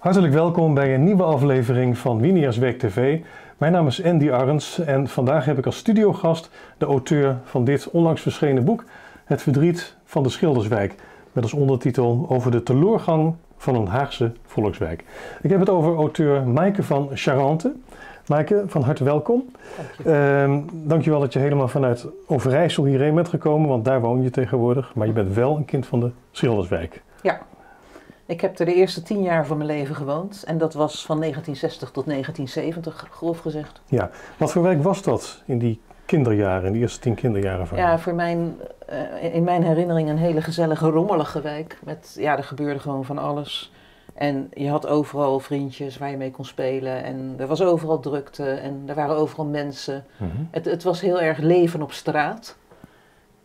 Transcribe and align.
Hartelijk 0.00 0.32
welkom 0.32 0.74
bij 0.74 0.94
een 0.94 1.04
nieuwe 1.04 1.22
aflevering 1.22 1.98
van 1.98 2.20
Winiers 2.20 2.56
Week 2.56 2.78
TV. 2.78 3.18
Mijn 3.58 3.72
naam 3.72 3.86
is 3.86 4.04
Andy 4.04 4.30
Arns 4.30 4.78
en 4.78 5.08
vandaag 5.08 5.44
heb 5.44 5.58
ik 5.58 5.66
als 5.66 5.76
studiogast 5.76 6.50
de 6.78 6.86
auteur 6.86 7.36
van 7.44 7.64
dit 7.64 7.90
onlangs 7.90 8.22
verschenen 8.22 8.64
boek, 8.64 8.84
Het 9.24 9.42
verdriet 9.42 9.96
van 10.04 10.22
de 10.22 10.28
Schilderswijk, 10.28 10.94
met 11.32 11.42
als 11.42 11.52
ondertitel 11.52 12.26
over 12.28 12.50
de 12.50 12.62
teleurgang 12.62 13.34
van 13.56 13.74
een 13.74 13.86
Haagse 13.86 14.32
volkswijk. 14.46 15.04
Ik 15.42 15.50
heb 15.50 15.60
het 15.60 15.68
over 15.68 15.96
auteur 15.96 16.46
Maaike 16.46 16.82
van 16.82 17.08
Charente. 17.14 17.72
Maaike, 18.26 18.64
van 18.66 18.82
harte 18.82 19.04
welkom. 19.04 19.44
Dank 19.76 19.90
je. 19.96 20.62
dankjewel 20.72 21.20
dat 21.20 21.32
je 21.32 21.38
helemaal 21.38 21.68
vanuit 21.68 22.06
Overijssel 22.26 22.84
hierheen 22.84 23.14
bent 23.14 23.28
gekomen, 23.28 23.68
want 23.68 23.84
daar 23.84 24.00
woon 24.00 24.22
je 24.22 24.30
tegenwoordig. 24.30 24.94
Maar 24.94 25.06
je 25.06 25.12
bent 25.12 25.34
wel 25.34 25.56
een 25.56 25.64
kind 25.64 25.86
van 25.86 26.00
de 26.00 26.10
Schilderswijk. 26.30 27.02
Ja, 27.22 27.40
ik 28.30 28.40
heb 28.40 28.58
er 28.58 28.66
de 28.66 28.74
eerste 28.74 29.02
tien 29.02 29.22
jaar 29.22 29.46
van 29.46 29.56
mijn 29.56 29.68
leven 29.68 29.94
gewoond. 29.94 30.44
En 30.46 30.58
dat 30.58 30.74
was 30.74 31.06
van 31.06 31.18
1960 31.18 31.90
tot 31.90 32.04
1970, 32.06 33.08
grof 33.10 33.38
gezegd. 33.38 33.80
Ja, 33.86 34.10
wat 34.36 34.52
voor 34.52 34.62
wijk 34.62 34.82
was 34.82 35.02
dat 35.02 35.42
in 35.46 35.58
die 35.58 35.80
kinderjaren, 36.04 36.66
in 36.66 36.72
de 36.72 36.78
eerste 36.78 37.00
tien 37.00 37.14
kinderjaren 37.14 37.66
van 37.66 37.78
Ja, 37.78 37.98
voor 37.98 38.14
mijn, 38.14 38.56
uh, 38.92 39.34
in 39.34 39.44
mijn 39.44 39.62
herinnering 39.62 40.08
een 40.08 40.18
hele 40.18 40.42
gezellige, 40.42 40.88
rommelige 40.88 41.40
wijk. 41.40 41.78
Met, 41.84 42.16
ja, 42.18 42.36
er 42.36 42.44
gebeurde 42.44 42.80
gewoon 42.80 43.04
van 43.04 43.18
alles. 43.18 43.72
En 44.14 44.50
je 44.54 44.68
had 44.68 44.86
overal 44.86 45.40
vriendjes 45.40 45.98
waar 45.98 46.10
je 46.10 46.16
mee 46.16 46.30
kon 46.30 46.44
spelen. 46.44 47.02
En 47.02 47.34
er 47.38 47.46
was 47.46 47.62
overal 47.62 48.00
drukte 48.00 48.50
en 48.50 48.82
er 48.86 48.94
waren 48.94 49.16
overal 49.16 49.46
mensen. 49.46 50.04
Mm 50.16 50.30
-hmm. 50.30 50.48
het, 50.50 50.64
het 50.64 50.82
was 50.82 51.00
heel 51.00 51.20
erg 51.20 51.38
leven 51.38 51.82
op 51.82 51.92
straat. 51.92 52.58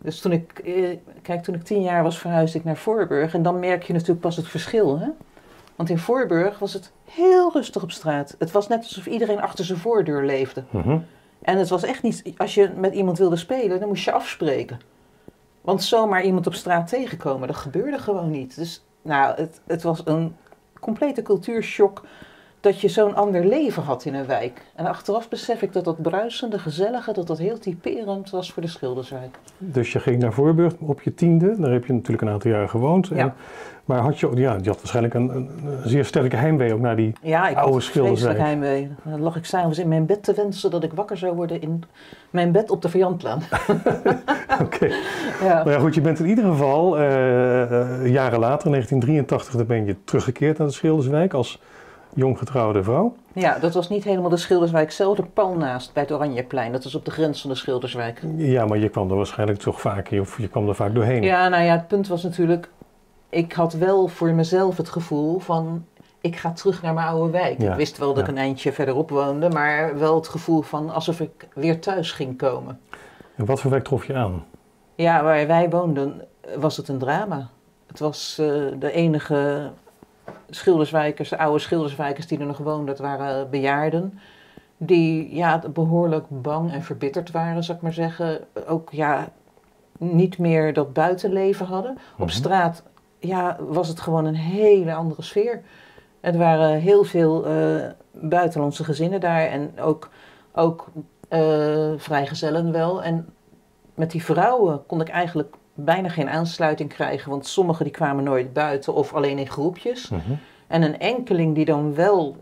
Dus 0.06 0.20
toen 0.20 0.32
ik, 0.32 0.60
eh, 0.60 0.98
kijk, 1.22 1.44
toen 1.44 1.56
ik 1.56 1.64
tien 1.64 1.82
jaar 1.82 2.04
was, 2.04 2.18
verhuisde 2.18 2.58
ik 2.58 2.64
naar 2.64 2.78
Voorburg. 2.78 3.34
En 3.34 3.44
dan 3.44 3.60
merk 3.60 3.84
je 3.84 3.94
natuurlijk 3.94 4.20
pas 4.20 4.36
het 4.36 4.48
verschil. 4.48 5.00
Hè? 5.00 5.08
Want 5.76 5.90
in 5.90 5.98
Voorburg 5.98 6.60
was 6.60 6.74
het 6.74 6.92
heel 7.04 7.52
rustig 7.54 7.84
op 7.84 7.92
straat. 7.92 8.36
Het 8.40 8.52
was 8.52 8.68
net 8.68 8.80
alsof 8.84 9.06
iedereen 9.06 9.42
achter 9.42 9.66
zijn 9.66 9.80
voordeur 9.80 10.26
leefde. 10.26 10.64
Mm 10.70 10.82
-hmm. 10.82 11.06
En 11.42 11.58
het 11.58 11.70
was 11.70 11.84
echt 11.84 12.02
niet, 12.02 12.34
als 12.38 12.54
je 12.54 12.72
met 12.76 12.94
iemand 12.94 13.18
wilde 13.18 13.36
spelen, 13.36 13.80
dan 13.80 13.88
moest 13.88 14.06
je 14.06 14.12
afspreken. 14.12 14.80
Want 15.62 15.84
zomaar 15.84 16.24
iemand 16.24 16.48
op 16.48 16.54
straat 16.54 16.88
tegenkomen, 16.88 17.48
dat 17.48 17.58
gebeurde 17.58 18.00
gewoon 18.00 18.32
niet. 18.32 18.56
Dus 18.56 18.86
nou, 19.02 19.36
het, 19.36 19.62
het 19.68 19.84
was 19.84 20.02
een 20.06 20.36
complete 20.80 21.22
cultuurshock 21.22 22.04
dat 22.66 22.82
je 22.82 22.88
zo'n 22.88 23.16
ander 23.16 23.46
leven 23.46 23.84
had 23.84 24.06
in 24.06 24.14
een 24.14 24.26
wijk. 24.26 24.62
En 24.76 24.86
achteraf 24.86 25.30
besef 25.30 25.62
ik 25.62 25.74
dat 25.74 25.84
dat 25.86 26.02
bruisende, 26.02 26.60
gezellige, 26.60 27.14
dat 27.14 27.28
dat 27.28 27.38
heel 27.38 27.58
typerend 27.60 28.30
was 28.30 28.52
voor 28.52 28.62
de 28.62 28.68
Schilderswijk. 28.68 29.38
Dus 29.58 29.92
je 29.92 30.00
ging 30.00 30.22
naar 30.22 30.34
Voorburg 30.34 30.74
op 30.80 31.02
je 31.02 31.14
tiende, 31.14 31.56
daar 31.60 31.72
heb 31.72 31.86
je 31.86 31.94
natuurlijk 31.94 32.22
een 32.22 32.34
aantal 32.34 32.52
jaren 32.52 32.70
gewoond. 32.70 33.10
En, 33.10 33.18
Ja. 33.18 33.36
maar 33.86 34.00
had 34.00 34.20
je, 34.20 34.30
ja, 34.34 34.58
je 34.62 34.70
had 34.70 34.78
waarschijnlijk 34.78 35.14
een, 35.14 35.30
een, 35.36 35.50
zeer 35.84 36.06
sterke 36.06 36.36
heimwee 36.36 36.74
ook 36.74 36.80
naar 36.80 36.96
die 36.96 37.14
Ja, 37.22 37.48
ik 37.48 37.58
oude 37.58 37.80
Schilderswijk. 37.82 38.38
heimwee. 38.38 38.92
Dan 39.04 39.22
lag 39.22 39.36
ik 39.36 39.46
s'avonds 39.46 39.80
in 39.80 39.88
mijn 39.88 40.06
bed 40.06 40.24
te 40.24 40.34
wensen 40.34 40.72
dat 40.72 40.84
ik 40.84 40.94
wakker 40.94 41.18
zou 41.18 41.36
worden 41.36 41.62
in 41.62 41.84
mijn 42.30 42.52
bed 42.52 42.72
op 42.72 42.82
de 42.82 42.90
Vianplaan. 42.90 43.42
Oké. 44.66 44.86
ja. 45.44 45.64
Maar 45.64 45.74
ja, 45.74 45.80
goed, 45.80 45.96
je 45.96 46.02
bent 46.02 46.20
in 46.20 46.26
ieder 46.28 46.44
geval 46.44 46.98
eh, 46.98 47.62
eh, 47.62 48.12
jaren 48.12 48.40
later, 48.40 48.66
in 48.66 48.72
1983, 48.72 49.56
dan 49.56 49.66
ben 49.66 49.86
je 49.86 49.96
teruggekeerd 50.04 50.58
naar 50.58 50.68
de 50.68 50.74
Schilderswijk 50.74 51.34
als 51.34 51.62
jong 52.16 52.38
getrouwde 52.38 52.84
vrouw. 52.84 53.16
ja, 53.34 53.60
dat 53.60 53.74
was 53.74 53.90
niet 53.90 54.04
helemaal 54.04 54.30
de 54.30 54.38
Schilderswijk 54.38 54.92
zelf, 54.92 55.18
er 55.18 55.28
pal 55.28 55.54
naast 55.54 55.94
bij 55.94 56.04
het 56.04 56.12
Oranjeplein. 56.12 56.72
Dat 56.72 56.84
is 56.86 56.96
op 56.96 57.06
de 57.06 57.12
grens 57.12 57.42
van 57.42 57.50
de 57.50 57.56
Schilderswijk. 57.56 58.22
Ja, 58.36 58.66
maar 58.66 58.78
je 58.78 58.90
kwam 58.90 59.10
er 59.10 59.16
waarschijnlijk 59.16 59.60
toch 59.60 59.82
vaak, 59.82 60.12
of 60.12 60.38
je 60.38 60.48
kwam 60.48 60.68
er 60.68 60.76
vaak 60.76 60.94
doorheen. 60.94 61.24
Ja, 61.24 61.48
nou 61.48 61.64
ja, 61.64 61.72
het 61.72 61.88
punt 61.88 62.08
was 62.08 62.24
natuurlijk, 62.24 62.70
ik 63.30 63.54
had 63.54 63.74
wel 63.74 64.08
voor 64.08 64.34
mezelf 64.34 64.78
het 64.78 64.90
gevoel 64.90 65.40
van, 65.40 65.86
ik 66.22 66.36
ga 66.36 66.52
terug 66.52 66.82
naar 66.82 66.94
mijn 66.94 67.08
oude 67.08 67.32
wijk. 67.32 67.62
Ja, 67.62 67.72
Ik 67.72 67.78
wist 67.78 67.98
wel 67.98 68.14
dat 68.14 68.24
ik 68.24 68.30
een 68.30 68.38
eindje 68.38 68.72
verderop 68.72 69.10
woonde, 69.10 69.50
maar 69.50 70.00
wel 70.00 70.16
het 70.16 70.28
gevoel 70.28 70.62
van 70.62 70.90
alsof 70.90 71.20
ik 71.20 71.48
weer 71.54 71.80
thuis 71.80 72.12
ging 72.12 72.38
komen. 72.38 72.80
En 73.36 73.46
wat 73.46 73.60
voor 73.62 73.72
wijk 73.72 73.84
trof 73.84 74.06
je 74.08 74.14
aan? 74.14 74.46
Ja, 74.96 75.24
waar 75.24 75.48
wij 75.48 75.70
woonden 75.70 76.22
was 76.58 76.78
het 76.78 76.88
een 76.88 76.98
drama. 76.98 77.50
Het 77.88 78.00
was 78.00 78.38
eh, 78.40 78.48
de 78.80 78.92
enige 78.92 79.70
schilderswijkers, 80.50 81.30
de 81.30 81.38
oude 81.38 81.60
schilderswijkers 81.60 82.28
die 82.28 82.40
er 82.40 82.46
nog 82.46 82.58
woonden, 82.58 82.86
dat 82.86 83.00
waren 83.00 83.50
bejaarden. 83.50 84.20
Die 84.78 85.36
ja, 85.36 85.62
behoorlijk 85.74 86.26
bang 86.30 86.72
en 86.72 86.84
verbitterd 86.84 87.32
waren, 87.32 87.64
zou 87.64 87.78
ik 87.78 87.84
maar 87.84 87.94
zeggen. 87.94 88.40
Ook 88.68 88.92
ja, 88.92 89.28
niet 89.98 90.38
meer 90.38 90.74
dat 90.74 90.94
buitenleven 90.94 91.66
hadden. 91.66 91.98
Op 92.14 92.26
Mhm. 92.26 92.30
straat 92.30 92.84
ja, 93.20 93.58
was 93.60 93.88
het 93.88 94.00
gewoon 94.00 94.26
een 94.26 94.36
hele 94.36 94.94
andere 94.94 95.22
sfeer. 95.22 95.62
Er 96.20 96.38
waren 96.38 96.80
heel 96.80 97.04
veel 97.04 97.46
eh, 97.46 97.90
buitenlandse 98.12 98.84
gezinnen 98.84 99.20
daar 99.20 99.46
en 99.46 99.80
ook, 99.80 100.10
ook 100.54 100.88
eh, 101.30 101.92
vrijgezellen 101.98 102.72
wel. 102.72 103.04
En 103.04 103.34
met 103.96 104.12
die 104.12 104.24
vrouwen 104.24 104.86
kon 104.86 105.02
ik 105.02 105.10
eigenlijk 105.10 105.56
bijna 105.76 106.10
geen 106.10 106.30
aansluiting 106.30 106.90
krijgen, 106.90 107.30
want 107.30 107.48
sommigen 107.48 107.84
die 107.84 107.94
kwamen 107.94 108.24
nooit 108.24 108.54
buiten 108.54 108.94
of 108.94 109.14
alleen 109.14 109.38
in 109.38 109.48
groepjes. 109.48 110.10
Mhm. 110.10 110.22
En 110.68 110.82
een 110.82 111.00
enkeling 111.00 111.56
die 111.56 111.66
dan 111.66 111.96
wel 111.96 112.38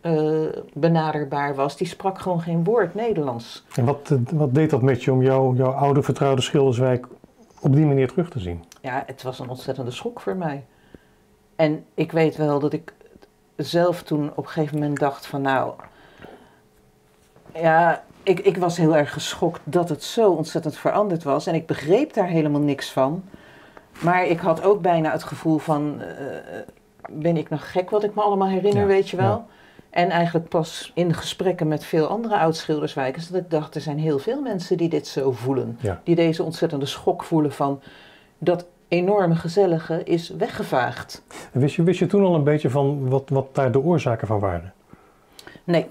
eh, 0.00 0.46
benaderbaar 0.72 1.54
was, 1.54 1.76
die 1.76 1.86
sprak 1.86 2.18
gewoon 2.18 2.40
geen 2.40 2.64
woord 2.64 2.94
Nederlands. 2.94 3.64
En 3.74 3.84
wat, 3.84 4.14
wat 4.32 4.54
deed 4.54 4.70
dat 4.70 4.82
met 4.82 5.02
je 5.02 5.12
om 5.12 5.22
jouw 5.22 5.54
jouw 5.54 5.70
oude 5.70 6.02
vertrouwde 6.02 6.42
Schilderswijk 6.42 7.06
op 7.60 7.74
die 7.74 7.86
manier 7.86 8.08
terug 8.08 8.30
te 8.30 8.40
zien? 8.40 8.64
Ja, 8.80 9.02
het 9.06 9.22
was 9.22 9.38
een 9.38 9.48
ontzettende 9.48 9.90
schok 9.90 10.20
voor 10.20 10.36
mij. 10.36 10.64
En 11.56 11.84
ik 11.94 12.12
weet 12.12 12.36
wel 12.36 12.58
dat 12.58 12.72
ik 12.72 12.92
zelf 13.56 14.02
toen 14.02 14.30
op 14.34 14.44
een 14.44 14.50
gegeven 14.50 14.78
moment 14.78 14.98
dacht 14.98 15.26
van 15.26 15.42
nou, 15.42 15.72
ja, 17.54 18.04
ik, 18.28 18.40
ik 18.40 18.56
was 18.56 18.76
heel 18.76 18.96
erg 18.96 19.12
geschokt 19.12 19.60
dat 19.64 19.88
het 19.88 20.02
zo 20.02 20.30
ontzettend 20.30 20.76
veranderd 20.76 21.22
was. 21.22 21.46
En 21.46 21.54
ik 21.54 21.66
begreep 21.66 22.12
daar 22.12 22.26
helemaal 22.26 22.60
niks 22.60 22.90
van. 22.90 23.24
Maar 24.00 24.26
ik 24.26 24.38
had 24.38 24.62
ook 24.62 24.82
bijna 24.82 25.12
het 25.12 25.22
gevoel 25.24 25.58
van, 25.58 26.00
eh, 26.00 26.06
ben 27.10 27.36
ik 27.36 27.48
nog 27.50 27.72
gek 27.72 27.90
wat 27.90 28.04
ik 28.04 28.14
me 28.14 28.22
allemaal 28.22 28.48
herinner, 28.48 28.82
Ja, 28.82 28.86
weet 28.86 29.08
je 29.10 29.16
wel? 29.16 29.26
ja. 29.26 29.46
En 29.90 30.10
eigenlijk 30.10 30.48
pas 30.48 30.92
in 30.94 31.14
gesprekken 31.14 31.68
met 31.68 31.84
veel 31.84 32.06
andere 32.06 32.38
oud-schilderswijkers 32.38 33.28
dat 33.28 33.40
ik 33.40 33.50
dacht, 33.50 33.74
er 33.74 33.80
zijn 33.80 33.98
heel 33.98 34.18
veel 34.18 34.40
mensen 34.40 34.76
die 34.76 34.88
dit 34.88 35.06
zo 35.06 35.32
voelen. 35.32 35.78
Ja. 35.80 36.00
Die 36.04 36.14
deze 36.14 36.42
ontzettende 36.42 36.86
schok 36.86 37.24
voelen 37.24 37.52
van 37.52 37.80
dat 38.38 38.66
enorme 38.88 39.34
gezellige 39.34 40.02
is 40.04 40.28
weggevaagd. 40.28 41.22
Wist 41.52 41.74
je, 41.74 41.82
wist 41.82 41.98
je 41.98 42.06
toen 42.06 42.24
al 42.24 42.34
een 42.34 42.44
beetje 42.44 42.70
van 42.70 43.08
wat, 43.08 43.28
wat 43.28 43.54
daar 43.54 43.72
de 43.72 43.80
oorzaken 43.82 44.26
van 44.26 44.38
waren? 44.38 44.72
Nee. 45.64 45.86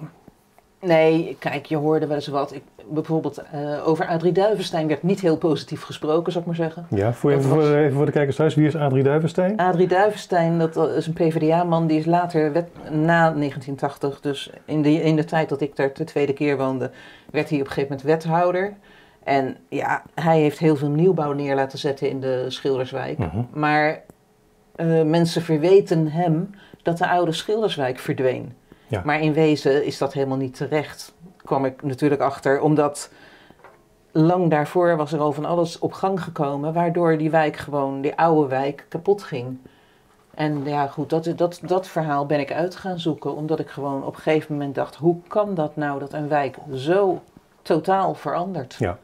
Nee, 0.82 1.36
kijk, 1.40 1.66
je 1.66 1.76
hoorde 1.76 2.08
wel 2.08 2.16
eens 2.16 2.28
wat. 2.28 2.54
Ik, 2.54 2.62
bijvoorbeeld 2.90 3.38
eh, 3.38 3.88
over 3.88 4.08
Adrie 4.08 4.32
Duivenstein 4.32 4.88
werd 4.88 5.04
niet 5.04 5.22
heel 5.22 5.38
positief 5.38 5.82
gesproken, 5.82 6.32
zou 6.32 6.44
ik 6.44 6.50
maar 6.50 6.60
zeggen. 6.60 6.88
Ja, 6.90 7.14
voor, 7.14 7.32
even, 7.32 7.44
voor, 7.44 7.76
even 7.76 7.96
voor 7.96 8.06
de 8.06 8.12
kijkers 8.12 8.36
thuis, 8.36 8.56
wie 8.56 8.68
is 8.68 8.76
Adrie 8.76 9.04
Duivenstein? 9.04 9.58
Adrie 9.58 9.88
Duivenstein, 9.88 10.58
dat 10.60 10.78
is 10.78 11.08
een 11.08 11.14
PvdA-man, 11.14 11.88
die 11.88 12.00
is 12.00 12.06
later, 12.06 12.52
na 12.92 13.32
1980, 13.32 14.20
dus 14.22 14.50
in 14.66 14.82
de, 14.82 14.92
in 14.94 15.16
de 15.16 15.26
tijd 15.26 15.50
dat 15.50 15.62
ik 15.62 15.76
daar 15.76 15.94
de 15.94 16.04
tweede 16.04 16.34
keer 16.34 16.58
woonde, 16.58 16.92
werd 17.32 17.50
hij 17.50 17.60
op 17.60 17.66
een 17.66 17.72
gegeven 17.72 17.98
moment 17.98 18.08
wethouder. 18.08 18.74
En 19.24 19.58
ja, 19.70 20.04
hij 20.14 20.40
heeft 20.40 20.60
heel 20.60 20.76
veel 20.76 20.90
nieuwbouw 20.90 21.32
neer 21.32 21.56
laten 21.56 21.80
zetten 21.80 22.10
in 22.10 22.20
de 22.20 22.46
Schilderswijk. 22.48 23.18
Mhm. 23.18 23.44
Maar 23.54 24.02
eh, 24.76 25.04
mensen 25.04 25.42
verweten 25.42 26.08
hem 26.08 26.50
dat 26.84 26.98
de 26.98 27.08
oude 27.08 27.32
Schilderswijk 27.32 28.00
verdween. 28.00 28.54
Ja. 28.88 29.02
Maar 29.06 29.22
in 29.22 29.34
wezen 29.34 29.86
is 29.86 29.98
dat 29.98 30.14
helemaal 30.14 30.38
niet 30.38 30.56
terecht, 30.56 31.14
kwam 31.38 31.66
ik 31.66 31.84
natuurlijk 31.84 32.22
achter. 32.22 32.62
Omdat 32.62 33.10
lang 34.12 34.50
daarvoor 34.50 34.98
was 34.98 35.14
er 35.14 35.20
al 35.20 35.32
van 35.32 35.46
alles 35.46 35.80
op 35.80 35.94
gang 35.94 36.24
gekomen, 36.24 36.74
waardoor 36.74 37.18
die 37.18 37.30
wijk 37.30 37.56
gewoon, 37.56 38.02
die 38.02 38.16
oude 38.16 38.48
wijk, 38.50 38.86
kapot 38.90 39.24
ging. 39.24 39.58
En 40.34 40.62
ja, 40.66 40.88
goed, 40.88 41.10
dat, 41.10 41.34
dat, 41.36 41.60
dat 41.64 41.88
verhaal 41.88 42.26
ben 42.26 42.40
ik 42.40 42.52
uit 42.52 42.76
gaan 42.76 43.00
zoeken, 43.00 43.36
omdat 43.36 43.60
ik 43.60 43.70
gewoon 43.70 44.04
op 44.06 44.16
een 44.16 44.22
gegeven 44.22 44.56
moment 44.56 44.76
dacht: 44.76 44.96
hoe 44.96 45.16
kan 45.28 45.54
dat 45.56 45.76
nou 45.76 46.00
dat 46.00 46.14
een 46.14 46.28
wijk 46.28 46.58
zo 46.74 47.22
totaal 47.62 48.14
verandert? 48.14 48.76
Ja. 48.80 48.98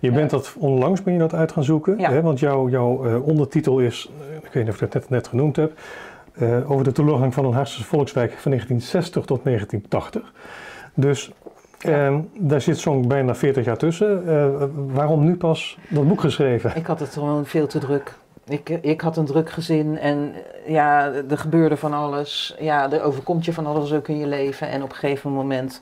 Je 0.00 0.08
Ja. 0.10 0.14
bent 0.16 0.30
dat 0.30 0.54
onlangs 0.58 1.02
ben 1.02 1.12
je 1.12 1.18
dat 1.18 1.34
uit 1.34 1.52
gaan 1.52 1.64
zoeken, 1.64 1.98
Ja. 1.98 2.10
hè? 2.10 2.22
want 2.22 2.38
jouw, 2.40 2.68
jouw 2.68 3.04
eh, 3.04 3.26
ondertitel 3.26 3.78
is, 3.78 4.10
eh, 4.30 4.36
ik 4.36 4.52
weet 4.52 4.64
niet 4.64 4.72
of 4.72 4.74
ik 4.74 4.80
het 4.80 4.92
net, 4.94 5.10
net 5.10 5.28
genoemd 5.28 5.56
heb, 5.56 5.72
eh, 6.34 6.70
over 6.70 6.84
de 6.84 6.92
teleurgang 6.92 7.34
van 7.34 7.44
een 7.44 7.52
Haagse 7.52 7.84
volkswijk 7.84 8.32
van 8.32 8.50
1960 8.50 9.24
tot 9.24 9.44
1980. 9.44 10.32
Dus 10.94 11.32
eh, 11.84 12.18
daar 12.38 12.60
zit 12.60 12.78
zo'n 12.78 13.08
bijna 13.08 13.34
40 13.34 13.64
jaar 13.64 13.76
tussen. 13.76 14.28
Eh, 14.28 14.66
waarom 14.74 15.24
nu 15.24 15.36
pas 15.36 15.78
dat 15.88 16.08
boek 16.08 16.20
geschreven? 16.20 16.76
Ik 16.76 16.86
had 16.86 17.00
het 17.00 17.12
gewoon 17.12 17.46
veel 17.46 17.66
te 17.66 17.78
druk. 17.78 18.14
Ik, 18.46 18.68
ik 18.68 19.00
had 19.00 19.16
een 19.16 19.24
druk 19.24 19.50
gezin 19.50 19.98
en 19.98 20.32
eh, 20.64 20.72
ja, 20.72 21.12
er 21.12 21.38
gebeurde 21.38 21.76
van 21.76 21.92
alles. 21.92 22.56
Ja, 22.58 22.92
er 22.92 23.02
overkomt 23.02 23.44
je 23.44 23.52
van 23.52 23.66
alles 23.66 23.92
ook 23.92 24.08
in 24.08 24.18
je 24.18 24.26
leven. 24.26 24.68
En 24.68 24.82
op 24.82 24.90
een 24.90 24.96
gegeven 24.96 25.30
moment 25.30 25.80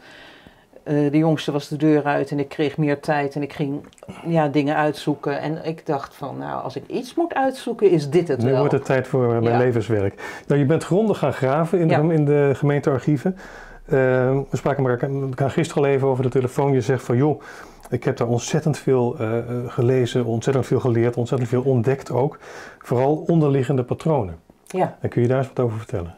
eh, 0.85 1.11
de 1.11 1.19
jongste 1.19 1.53
was 1.53 1.69
de 1.69 1.77
deur 1.77 2.05
uit 2.05 2.31
en 2.31 2.39
ik 2.39 2.49
kreeg 2.49 2.77
meer 2.77 3.01
tijd 3.01 3.35
en 3.35 3.43
ik 3.43 3.53
ging 3.53 3.87
ja, 4.27 4.49
dingen 4.49 4.77
uitzoeken. 4.77 5.41
En 5.41 5.65
ik 5.65 5.87
dacht 5.87 6.15
van, 6.15 6.39
nou, 6.39 6.63
als 6.63 6.77
ik 6.77 6.87
iets 6.87 7.15
moet 7.15 7.35
uitzoeken, 7.35 7.91
is 7.91 8.11
dit 8.11 8.29
het 8.29 8.39
Nu 8.43 8.51
wel. 8.51 8.59
wordt 8.59 8.73
het 8.73 8.85
tijd 8.85 9.07
voor 9.09 9.27
mijn 9.27 9.43
Ja. 9.43 9.59
levenswerk. 9.59 10.43
Nou, 10.47 10.61
je 10.61 10.67
bent 10.67 10.85
grondig 10.85 11.19
gaan 11.19 11.33
graven 11.33 11.79
in 11.79 11.89
de, 11.89 11.95
Ja. 11.95 12.13
in 12.13 12.25
de 12.25 12.51
gemeentearchieven. 12.55 13.37
Eh, 13.85 13.93
we 14.51 14.57
spraken 14.57 14.87
elkaar 14.87 15.11
elkaar 15.11 15.51
gisteren 15.51 15.83
al 15.83 15.89
even 15.89 16.09
over 16.09 16.23
de 16.23 16.31
telefoon. 16.31 16.73
Je 16.73 16.81
zegt 16.81 17.03
van, 17.05 17.17
joh, 17.17 17.43
ik 17.91 18.05
heb 18.05 18.17
daar 18.17 18.29
ontzettend 18.29 18.79
veel 18.79 19.17
eh, 19.19 19.39
eh, 19.39 19.45
gelezen, 19.67 20.25
ontzettend 20.25 20.67
veel 20.67 20.81
geleerd, 20.81 21.17
ontzettend 21.17 21.51
veel 21.51 21.63
ontdekt 21.63 22.11
ook. 22.11 22.39
Vooral 22.79 23.25
onderliggende 23.27 23.83
patronen. 23.85 24.37
Ja. 24.67 24.97
En 25.01 25.09
kun 25.09 25.23
je 25.23 25.29
daar 25.29 25.39
eens 25.39 25.49
wat 25.55 25.61
over 25.61 25.79
vertellen? 25.79 26.15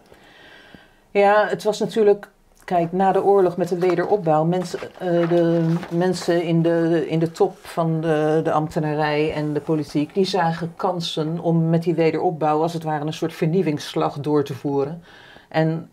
ja, 1.11 1.47
het 1.49 1.63
was 1.65 1.79
natuurlijk, 1.79 2.29
kijk, 2.65 2.93
na 2.93 3.13
de 3.13 3.25
oorlog 3.25 3.57
met 3.57 3.69
de 3.69 3.79
wederopbouw, 3.79 4.45
mensen, 4.45 4.79
eh, 4.99 5.29
de 5.29 5.75
mensen 5.91 6.43
in 6.43 6.63
de, 6.63 7.05
in 7.09 7.19
de 7.19 7.31
top 7.31 7.57
van 7.63 8.01
de, 8.01 8.41
de 8.45 8.53
ambtenarij 8.53 9.33
en 9.33 9.53
de 9.53 9.61
politiek, 9.61 10.15
die 10.15 10.25
zagen 10.25 10.73
kansen 10.77 11.39
om 11.39 11.71
met 11.71 11.83
die 11.83 11.95
wederopbouw 11.95 12.63
als 12.63 12.73
het 12.73 12.83
ware 12.83 13.05
een 13.07 13.13
soort 13.13 13.33
vernieuwingsslag 13.35 14.21
door 14.21 14.45
te 14.45 14.55
voeren. 14.55 15.03
En 15.49 15.91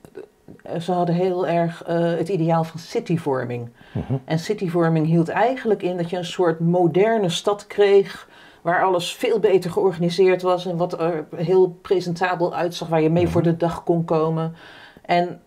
eh, 0.63 0.79
ze 0.79 0.91
hadden 0.91 1.15
heel 1.15 1.47
erg 1.47 1.83
eh, 1.83 2.00
het 2.00 2.29
ideaal 2.29 2.63
van 2.63 2.79
cityvorming. 2.79 3.69
Mhm. 3.91 4.13
En 4.25 4.39
cityvorming 4.39 5.06
hield 5.06 5.29
eigenlijk 5.29 5.81
in 5.81 5.97
dat 5.97 6.09
je 6.09 6.18
een 6.18 6.25
soort 6.25 6.59
moderne 6.59 7.29
stad 7.29 7.68
kreeg. 7.68 8.29
Waar 8.62 8.83
alles 8.83 9.13
veel 9.15 9.39
beter 9.39 9.71
georganiseerd 9.71 10.41
was 10.41 10.65
en 10.65 10.77
wat 10.77 11.01
er 11.01 11.25
heel 11.35 11.77
presentabel 11.81 12.56
uitzag, 12.56 12.88
waar 12.88 13.01
je 13.01 13.09
mee 13.09 13.23
Mhm. 13.23 13.31
voor 13.31 13.44
de 13.44 13.57
dag 13.57 13.83
kon 13.83 14.06
komen. 14.06 14.56
En 15.06 15.41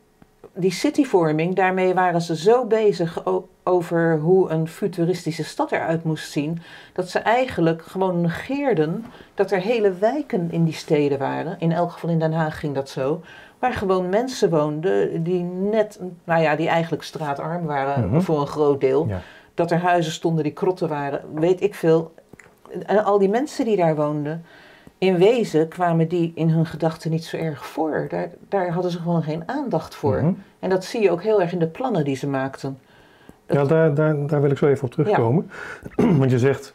die 0.56 0.71
cityvorming, 0.73 1.55
daarmee 1.55 1.95
waren 1.95 2.21
ze 2.21 2.37
zo 2.37 2.67
bezig 2.67 3.23
over 3.65 4.19
hoe 4.19 4.51
een 4.51 4.69
futuristische 4.69 5.45
stad 5.45 5.73
eruit 5.73 6.05
moest 6.05 6.31
zien, 6.31 6.62
dat 6.93 7.09
ze 7.09 7.19
eigenlijk 7.19 7.83
gewoon 7.83 8.21
negeerden 8.21 9.05
dat 9.35 9.51
er 9.51 9.61
hele 9.61 9.93
wijken 9.93 10.49
in 10.51 10.65
die 10.65 10.75
steden 10.75 11.19
waren. 11.19 11.56
In 11.59 11.73
elk 11.73 11.91
geval 11.93 12.11
in 12.11 12.19
Den 12.19 12.33
Haag 12.33 12.59
ging 12.59 12.75
dat 12.75 12.89
zo. 12.89 13.21
Waar 13.59 13.73
gewoon 13.73 14.09
mensen 14.09 14.51
woonden 14.51 15.23
die 15.23 15.43
net, 15.43 16.01
nou 16.25 16.43
ja, 16.43 16.57
die 16.57 16.69
eigenlijk 16.69 17.03
straatarm 17.03 17.67
waren 17.67 18.09
Mhm. 18.09 18.21
voor 18.21 18.41
een 18.41 18.47
groot 18.47 18.81
deel. 18.81 19.07
Ja. 19.09 19.21
Dat 19.55 19.71
er 19.71 19.79
huizen 19.79 20.12
stonden 20.12 20.45
die 20.45 20.53
krotten 20.53 20.89
waren, 20.89 21.21
weet 21.35 21.62
ik 21.62 21.75
veel. 21.75 22.15
En 22.87 23.05
al 23.05 23.19
die 23.19 23.29
mensen 23.29 23.65
die 23.65 23.77
daar 23.77 23.97
woonden, 23.97 24.45
in 24.99 25.19
wezen 25.19 25.69
kwamen 25.69 26.08
die 26.08 26.32
in 26.35 26.49
hun 26.49 26.67
gedachten 26.67 27.11
niet 27.11 27.25
zo 27.25 27.37
erg 27.37 27.67
voor. 27.67 28.06
Daar, 28.08 28.31
daar 28.49 28.70
hadden 28.70 28.91
ze 28.91 28.99
gewoon 28.99 29.23
geen 29.23 29.43
aandacht 29.46 29.94
voor. 29.94 30.17
Mhm. 30.17 30.32
En 30.58 30.70
dat 30.70 30.85
zie 30.85 31.02
je 31.02 31.11
ook 31.11 31.23
heel 31.23 31.41
erg 31.41 31.52
in 31.52 31.58
de 31.58 31.67
plannen 31.67 32.05
die 32.05 32.17
ze 32.17 32.29
maakten. 32.29 32.79
Dat- 33.46 33.56
Ja, 33.56 33.64
daar, 33.64 33.94
daar, 33.94 34.26
daar 34.26 34.41
wil 34.41 34.50
ik 34.50 34.58
zo 34.58 34.67
even 34.67 34.85
op 34.85 34.91
terugkomen. 34.93 35.50
Want 36.19 36.31
je 36.31 36.38
zegt, 36.38 36.75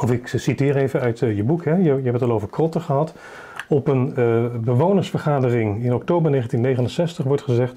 of 0.00 0.10
ik 0.12 0.26
citeer 0.26 0.76
even 0.76 1.00
uit 1.00 1.22
eh, 1.22 1.36
je 1.36 1.42
boek, 1.44 1.64
hè? 1.64 1.74
Je, 1.74 1.82
je 1.82 1.90
hebt 2.02 2.12
het 2.12 2.22
al 2.22 2.32
over 2.32 2.48
krotten 2.48 2.80
gehad. 2.80 3.14
Op 3.68 3.88
een 3.88 4.16
eh, 4.16 4.44
bewonersvergadering 4.60 5.84
in 5.84 5.94
oktober 5.94 6.30
1969 6.30 7.24
wordt 7.24 7.42
gezegd: 7.42 7.76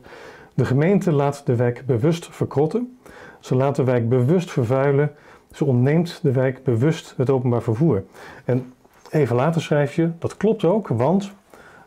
De 0.53 0.65
gemeente 0.65 1.11
laat 1.11 1.45
de 1.45 1.55
wijk 1.55 1.83
bewust 1.85 2.27
verkrotten. 2.31 2.97
Ze 3.39 3.55
laat 3.55 3.75
de 3.75 3.83
wijk 3.83 4.09
bewust 4.09 4.51
vervuilen. 4.51 5.11
Ze 5.51 5.65
ontneemt 5.65 6.19
de 6.21 6.31
wijk 6.31 6.63
bewust 6.63 7.13
het 7.17 7.29
openbaar 7.29 7.61
vervoer. 7.61 8.03
En 8.45 8.73
even 9.15 9.35
later 9.35 9.61
schrijf 9.61 9.95
je: 9.95 10.09
Dat 10.19 10.37
klopt 10.37 10.63
ook, 10.63 10.87
want 10.87 11.31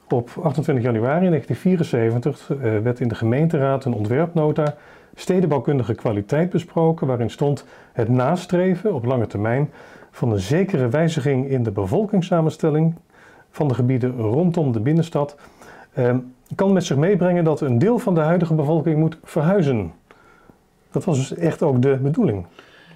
op 0.09 0.31
28 0.43 0.85
januari 0.85 1.29
1974 1.29 2.51
eh, 2.51 2.79
werd 2.79 3.01
in 3.01 3.09
de 3.09 3.15
gemeenteraad 3.15 3.85
een 3.85 3.95
ontwerpnota 3.95 4.75
stedenbouwkundige 5.15 5.95
kwaliteit 5.95 6.51
besproken, 6.51 7.07
waarin 7.07 7.31
stond 7.31 7.65
het 7.93 8.09
nastreven 8.09 8.95
op 8.95 9.05
lange 9.05 9.27
termijn 9.27 9.71
van 10.11 10.33
een 10.33 10.39
zekere 10.39 10.89
wijziging 10.89 11.49
in 11.49 11.63
de 11.63 11.71
bevolkingssamenstelling 11.71 12.95
van 13.51 13.69
de 13.69 13.75
gebieden 13.75 14.17
rondom 14.17 14.73
de 14.73 14.81
binnenstad, 14.81 15.37
eh, 15.93 16.17
kan 16.55 16.73
met 16.73 16.85
zich 16.85 16.97
meebrengen 16.97 17.45
dat 17.45 17.61
een 17.61 17.79
deel 17.79 17.99
van 17.99 18.15
de 18.15 18.21
huidige 18.21 18.55
bevolking 18.55 18.99
moet 18.99 19.19
verhuizen. 19.25 19.93
Dat 20.91 21.05
was 21.05 21.17
dus 21.17 21.35
echt 21.35 21.63
ook 21.63 21.83
de 21.83 21.97
bedoeling. 21.97 22.47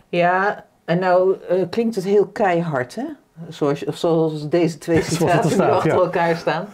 Ja, 0.08 0.64
en 0.84 0.98
nou 0.98 1.36
eh, 1.48 1.68
klinkt 1.70 1.94
het 1.94 2.04
heel 2.04 2.26
keihard, 2.26 2.94
hè? 2.94 3.04
Zoals, 3.48 3.80
zoals 3.82 4.48
deze 4.48 4.78
twee 4.78 4.96
die 4.96 5.04
staat, 5.04 5.60
achter 5.60 5.92
ja. 5.92 5.98
elkaar 5.98 6.36
staan. 6.36 6.66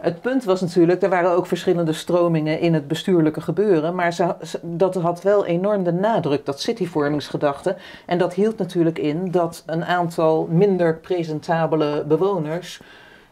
Het 0.00 0.20
punt 0.20 0.44
was 0.44 0.60
natuurlijk, 0.60 1.02
er 1.02 1.08
waren 1.08 1.30
ook 1.30 1.46
verschillende 1.46 1.92
stromingen 1.92 2.60
in 2.60 2.74
het 2.74 2.88
bestuurlijke 2.88 3.40
gebeuren, 3.40 3.94
maar 3.94 4.12
ze, 4.12 4.34
ze- 4.42 4.60
dat 4.62 4.94
had 4.94 5.22
wel 5.22 5.46
enorm 5.46 5.84
de 5.84 5.92
nadruk, 5.92 6.44
dat 6.46 6.60
cityvormingsgedachte. 6.60 7.76
En 8.06 8.18
dat 8.18 8.34
hield 8.34 8.58
natuurlijk 8.58 8.98
in 8.98 9.30
dat 9.30 9.62
een 9.66 9.84
aantal 9.84 10.46
minder 10.50 10.96
presentabele 10.96 12.04
bewoners, 12.08 12.80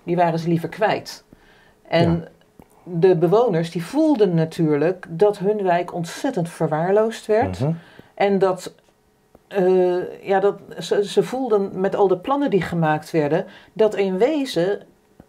die 0.03 0.17
waren 0.17 0.39
ze 0.39 0.49
liever 0.49 0.69
kwijt. 0.69 1.25
En 1.89 2.29
de 2.83 3.17
bewoners 3.17 3.71
die 3.71 3.85
voelden 3.85 4.35
natuurlijk 4.35 5.07
dat 5.09 5.39
hun 5.39 5.63
wijk 5.63 5.95
ontzettend 5.95 6.49
verwaarloosd 6.49 7.27
werd. 7.27 7.61
Mhm. 7.61 7.73
En 8.15 8.39
dat, 8.39 8.75
eh, 9.55 10.27
ja, 10.29 10.41
dat 10.41 10.59
ze, 10.79 11.09
ze 11.09 11.23
voelden 11.23 11.81
met 11.81 11.95
al 11.97 12.09
de 12.09 12.19
plannen 12.19 12.51
die 12.51 12.63
gemaakt 12.63 13.11
werden, 13.11 13.47
dat 13.73 13.95
in 13.95 14.19
wezen 14.19 14.81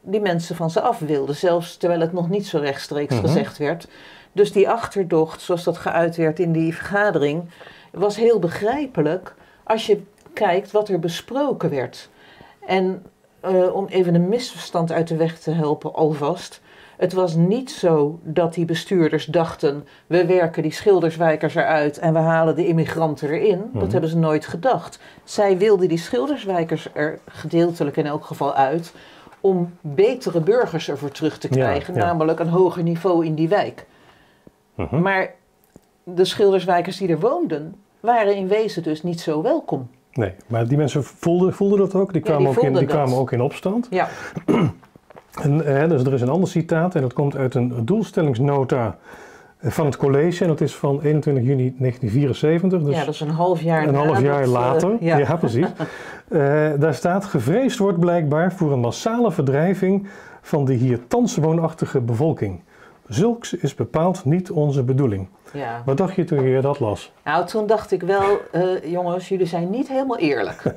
die 0.02 0.20
mensen 0.22 0.56
van 0.56 0.70
ze 0.70 0.82
af 0.82 1.00
wilden, 1.00 1.36
zelfs 1.36 1.78
terwijl 1.78 2.02
het 2.02 2.14
nog 2.14 2.30
niet 2.30 2.48
zo 2.48 2.58
rechtstreeks 2.58 3.14
Mhm. 3.16 3.26
gezegd 3.26 3.58
werd. 3.58 3.88
Dus 4.32 4.52
die 4.52 4.70
achterdocht, 4.70 5.42
zoals 5.42 5.64
dat 5.64 5.78
geuit 5.78 6.16
werd 6.16 6.40
in 6.40 6.52
die 6.52 6.76
vergadering, 6.76 7.50
was 7.92 8.16
heel 8.16 8.40
begrijpelijk 8.40 9.36
als 9.64 9.86
je 9.86 10.02
kijkt 10.34 10.72
wat 10.72 10.90
er 10.90 11.00
besproken 11.00 11.70
werd. 11.70 12.10
En 12.68 13.04
eh, 13.40 13.76
om 13.76 13.86
even 13.88 14.16
een 14.16 14.30
misverstand 14.30 14.92
uit 14.92 15.08
de 15.08 15.16
weg 15.16 15.40
te 15.40 15.52
helpen 15.52 15.94
alvast. 15.94 16.62
Het 16.98 17.14
was 17.14 17.36
niet 17.36 17.72
zo 17.72 18.20
dat 18.24 18.54
die 18.54 18.66
bestuurders 18.66 19.26
dachten: 19.26 19.88
we 20.08 20.26
werken 20.26 20.62
die 20.62 20.72
schilderswijkers 20.72 21.56
eruit 21.56 21.98
en 21.98 22.14
we 22.14 22.20
halen 22.20 22.56
de 22.56 22.68
immigranten 22.68 23.30
erin. 23.30 23.64
Mhm. 23.72 23.80
Dat 23.80 23.92
hebben 23.92 24.10
ze 24.10 24.18
nooit 24.18 24.46
gedacht. 24.46 25.00
Zij 25.24 25.58
wilden 25.58 25.88
die 25.88 25.98
schilderswijkers 25.98 26.90
er 26.94 27.20
gedeeltelijk 27.26 27.98
in 27.98 28.06
elk 28.06 28.26
geval 28.26 28.54
uit 28.54 28.94
om 29.42 29.74
betere 29.82 30.40
burgers 30.40 30.90
ervoor 30.90 31.12
terug 31.12 31.38
te 31.38 31.48
krijgen, 31.48 31.94
ja. 31.94 32.00
namelijk 32.00 32.40
een 32.40 32.50
hoger 32.50 32.84
niveau 32.84 33.26
in 33.26 33.36
die 33.36 33.50
wijk. 33.50 33.86
Mhm. 34.76 35.02
Maar 35.02 35.34
de 36.04 36.26
schilderswijkers 36.26 36.98
die 36.98 37.08
er 37.08 37.20
woonden, 37.20 37.76
waren 38.00 38.36
in 38.36 38.48
wezen 38.48 38.84
dus 38.84 39.04
niet 39.04 39.22
zo 39.22 39.42
welkom. 39.42 39.88
Nee, 40.14 40.32
maar 40.48 40.68
die 40.68 40.78
mensen 40.78 41.04
voelden, 41.04 41.54
voelden 41.54 41.80
dat 41.80 41.96
ook. 41.96 42.14
Die 42.14 42.22
Ja, 42.22 42.28
kwamen, 42.28 42.50
die 42.50 42.58
ook, 42.58 42.64
in, 42.64 42.74
die 42.74 42.88
kwamen 42.88 43.18
ook 43.18 43.32
in 43.32 43.42
opstand. 43.42 43.88
Ja, 43.90 44.10
En, 45.42 45.66
eh, 45.66 45.90
dus 45.90 46.04
er 46.04 46.14
is 46.14 46.22
een 46.22 46.30
ander 46.30 46.50
citaat 46.50 46.96
en 46.96 47.02
dat 47.02 47.14
komt 47.14 47.36
uit 47.36 47.56
een 47.56 47.86
doelstellingsnota 47.86 48.98
van 49.62 49.86
het 49.86 49.98
college. 49.98 50.42
En 50.42 50.48
dat 50.48 50.62
is 50.62 50.76
van 50.76 51.02
21 51.02 51.44
juni 51.44 51.76
1974. 51.78 52.82
Dus 52.82 52.96
ja 52.96 53.06
dat 53.06 53.14
is 53.14 53.20
een 53.20 53.30
half 53.30 53.62
jaar 53.62 53.88
een 53.88 53.96
half 53.96 54.22
jaar 54.22 54.42
eh, 54.42 54.52
later. 54.52 54.98
ja. 55.00 55.18
ja. 55.18 55.36
precies. 55.36 55.68
Eh, 56.30 56.40
daar 56.80 56.94
staat: 56.94 57.26
gevreesd 57.26 57.78
wordt 57.78 58.00
blijkbaar 58.00 58.54
voor 58.54 58.72
een 58.72 58.80
massale 58.80 59.32
verdrijving 59.32 60.08
van 60.42 60.66
de 60.66 60.74
hier 60.74 61.08
thans 61.08 61.36
woonachtige 61.36 62.02
bevolking. 62.02 62.64
Zulks 63.08 63.54
is 63.54 63.76
bepaald 63.76 64.26
niet 64.26 64.52
onze 64.52 64.84
bedoeling. 64.84 65.28
Ja. 65.54 65.82
Wat 65.86 65.98
dacht 65.98 66.16
je 66.16 66.24
toen 66.24 66.44
je 66.44 66.62
dat 66.62 66.80
las? 66.80 67.12
Nou, 67.24 67.46
toen 67.46 67.68
dacht 67.68 67.92
ik 67.92 68.02
wel, 68.02 68.38
eh, 68.52 68.92
jongens, 68.92 69.30
jullie 69.30 69.46
zijn 69.46 69.70
niet 69.70 69.88
helemaal 69.88 70.18
eerlijk. 70.18 70.64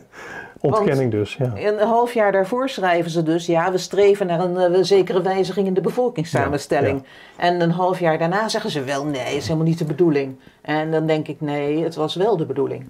Ontkenning 0.61 1.11
dus, 1.11 1.37
ja. 1.37 1.53
Een 1.57 1.79
half 1.79 2.15
jaar 2.15 2.33
daarvoor 2.33 2.69
schrijven 2.69 3.11
ze 3.11 3.23
dus, 3.23 3.47
ja, 3.47 3.73
we 3.73 3.79
streven 3.79 4.27
naar 4.27 4.41
een 4.41 4.57
eh, 4.75 4.83
zekere 4.83 5.23
wijziging 5.23 5.67
in 5.67 5.75
de 5.75 5.81
bevolkingssamenstelling. 5.81 7.05
En 7.37 7.61
een 7.61 7.71
half 7.71 8.01
jaar 8.01 8.19
daarna 8.19 8.49
zeggen 8.49 8.71
ze 8.71 8.85
wel, 8.85 9.05
nee, 9.05 9.37
is 9.37 9.47
helemaal 9.47 9.67
niet 9.67 9.79
de 9.79 9.85
bedoeling. 9.85 10.37
En 10.61 10.91
dan 10.91 11.07
denk 11.07 11.29
ik, 11.29 11.41
nee, 11.41 11.85
het 11.85 11.95
was 11.95 12.15
wel 12.15 12.37
de 12.37 12.47
bedoeling. 12.47 12.89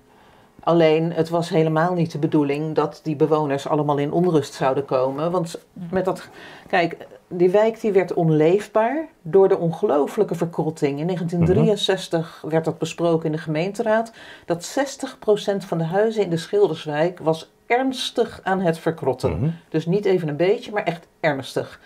Alleen, 0.61 1.13
het 1.13 1.29
was 1.29 1.49
helemaal 1.49 1.95
niet 1.95 2.13
de 2.13 2.19
bedoeling 2.19 2.75
dat 2.75 3.01
die 3.03 3.17
bewoners 3.17 3.69
allemaal 3.69 3.99
in 3.99 4.13
onrust 4.13 4.55
zouden 4.55 4.85
komen. 4.85 5.31
Want 5.31 5.61
met 5.91 6.05
dat, 6.05 6.29
kijk, 6.69 6.97
die 7.29 7.51
wijk 7.51 7.81
die 7.81 7.93
werd 7.93 8.15
onleefbaar 8.15 9.09
door 9.23 9.49
de 9.49 9.59
ongelooflijke 9.59 10.35
verkrotting. 10.35 10.99
In 10.99 11.07
1963 11.07 12.45
werd 12.49 12.65
dat 12.65 12.79
besproken 12.79 13.27
in 13.27 13.33
de 13.33 13.39
gemeenteraad. 13.39 14.13
Dat 14.45 14.79
60% 14.79 15.57
van 15.57 15.79
de 15.79 15.85
huizen 15.85 16.23
in 16.23 16.31
de 16.31 16.37
Schilderswijk 16.37 17.19
was 17.19 17.51
ernstig 17.69 18.41
aan 18.43 18.61
het 18.61 18.79
verkrotten. 18.79 19.39
Mhm. 19.39 19.51
Dus 19.69 19.87
niet 19.87 20.05
even 20.05 20.29
een 20.29 20.37
beetje, 20.37 20.73
maar 20.73 20.85
echt 20.85 21.07
ernstig. 21.21 21.81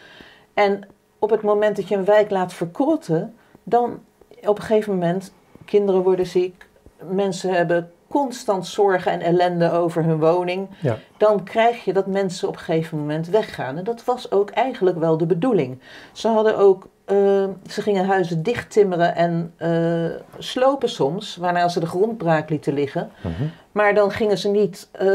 En 0.55 0.89
op 1.19 1.31
het 1.31 1.43
moment 1.43 1.77
dat 1.77 1.89
je 1.89 1.97
een 1.97 2.05
wijk 2.05 2.31
laat 2.31 2.53
verkrotten, 2.53 3.35
dan 3.63 4.01
op 4.45 4.59
een 4.59 4.65
gegeven 4.65 4.93
moment, 4.93 5.33
kinderen 5.65 6.03
worden 6.03 6.27
ziek, 6.27 6.67
mensen 7.11 7.51
hebben 7.51 7.93
constant 8.09 8.67
zorgen 8.67 9.13
en 9.13 9.21
ellende 9.21 9.71
over 9.71 10.05
hun 10.05 10.19
woning. 10.19 10.69
Ja. 10.81 10.99
Dan 11.17 11.45
krijg 11.45 11.85
je 11.85 11.93
dat 11.93 12.07
mensen 12.07 12.49
op 12.49 12.55
een 12.55 12.61
gegeven 12.61 12.99
moment 12.99 13.29
weggaan. 13.29 13.77
En 13.79 13.85
dat 13.85 14.05
was 14.05 14.31
ook 14.31 14.51
eigenlijk 14.51 14.99
wel 14.99 15.17
de 15.17 15.27
bedoeling. 15.27 15.79
Ze 16.13 16.29
hadden 16.29 16.59
ook 16.59 16.87
eh, 17.13 17.73
ze 17.73 17.83
gingen 17.83 18.07
huizen 18.07 18.43
dichttimmeren 18.43 19.15
en 19.15 19.53
eh, 19.57 19.71
slopen 20.39 20.89
soms, 20.89 21.37
waarna 21.37 21.69
ze 21.69 21.81
de 21.81 21.87
grondbraak 21.87 22.51
lieten 22.51 22.75
liggen. 22.75 23.11
Mhm. 23.21 23.43
Maar 23.73 23.95
dan 23.95 24.11
gingen 24.11 24.39
ze 24.39 24.49
niet 24.49 24.89
eh, 24.93 25.09